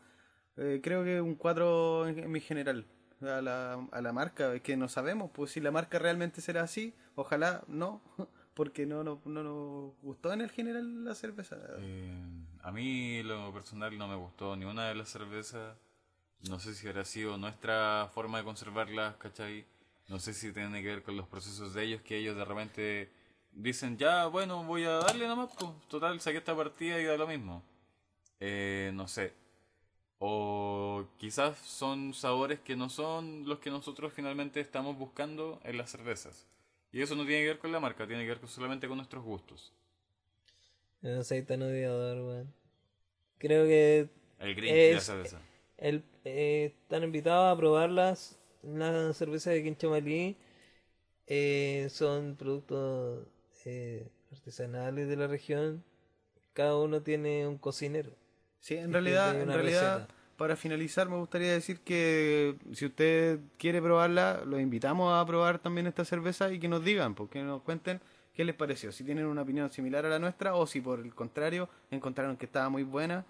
[0.58, 2.86] eh, creo que un 4 en, en mi general
[3.22, 6.64] a la, a la marca, es que no sabemos, pues si la marca realmente será
[6.64, 8.02] así, ojalá no,
[8.54, 11.58] porque no, no, no nos gustó en el general la cerveza.
[11.80, 12.14] Eh,
[12.62, 15.78] a mí, lo personal, no me gustó ni una de las cervezas.
[16.50, 19.66] No sé si habrá sido nuestra forma de conservarlas, ¿cachai?
[20.08, 23.12] No sé si tiene que ver con los procesos de ellos, que ellos de repente
[23.56, 27.28] dicen, ya, bueno, voy a darle nomás, pues, total, saqué esta partida y da lo
[27.28, 27.64] mismo.
[28.42, 29.34] Eh, no sé.
[30.20, 35.92] O quizás son sabores que no son los que nosotros finalmente estamos buscando en las
[35.92, 36.48] cervezas.
[36.92, 39.24] Y eso no tiene que ver con la marca, tiene que ver solamente con nuestros
[39.24, 39.74] gustos.
[41.02, 42.54] No soy tan odiador, weón.
[43.40, 45.42] Creo que El green de la Es- cerveza.
[45.78, 48.40] el, eh, están invitados a probarlas.
[48.64, 50.38] Las cervezas de Quinchamalí
[51.28, 53.28] eh, son productos
[53.66, 55.84] eh, artesanales de la región.
[56.54, 58.12] Cada uno tiene un cocinero.
[58.60, 60.16] Sí, en realidad, en realidad, receta.
[60.38, 65.88] para finalizar, me gustaría decir que si usted quiere probarla, lo invitamos a probar también
[65.88, 68.00] esta cerveza y que nos digan, porque nos cuenten
[68.34, 71.14] qué les pareció, si tienen una opinión similar a la nuestra o si por el
[71.14, 73.26] contrario encontraron que estaba muy buena,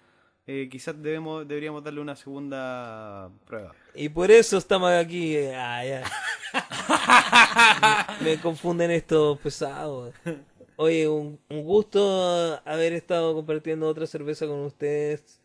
[0.46, 3.74] eh, quizás debemos, deberíamos darle una segunda prueba.
[3.94, 5.36] Y por eso estamos aquí.
[5.36, 6.04] eh, ah, ya.
[8.20, 10.14] me, me confunden estos pesados.
[10.76, 15.40] Oye, un, un gusto haber estado compartiendo otra cerveza con ustedes,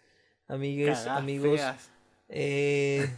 [0.47, 1.61] amigues, Cagás amigos.
[2.27, 3.09] Eh,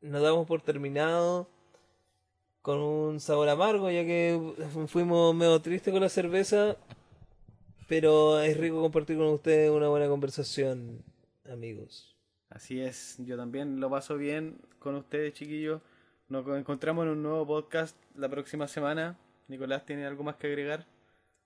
[0.00, 1.48] nos damos por terminado
[2.62, 4.38] con un sabor amargo, ya que
[4.88, 6.76] fuimos medio tristes con la cerveza.
[7.88, 11.02] Pero es rico compartir con ustedes una buena conversación,
[11.50, 12.14] amigos.
[12.50, 15.80] Así es, yo también lo paso bien con ustedes, chiquillos.
[16.28, 19.18] Nos encontramos en un nuevo podcast la próxima semana.
[19.48, 20.86] Nicolás, ¿tiene algo más que agregar?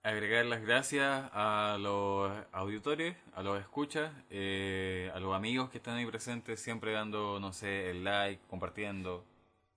[0.03, 5.95] Agregar las gracias a los auditores, a los escuchas, eh, a los amigos que están
[5.97, 9.24] ahí presentes, siempre dando, no sé, el like, compartiendo,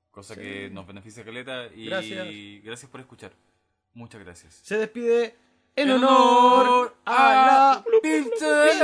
[0.09, 0.41] cosa Sí.
[0.41, 1.67] que nos beneficia Caleta.
[1.75, 2.27] Y Gracias.
[2.63, 3.33] gracias por escuchar.
[3.93, 4.55] Muchas gracias.
[4.63, 5.35] Se despide
[5.75, 8.81] en honor a la Pilsen.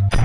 [0.00, 0.17] En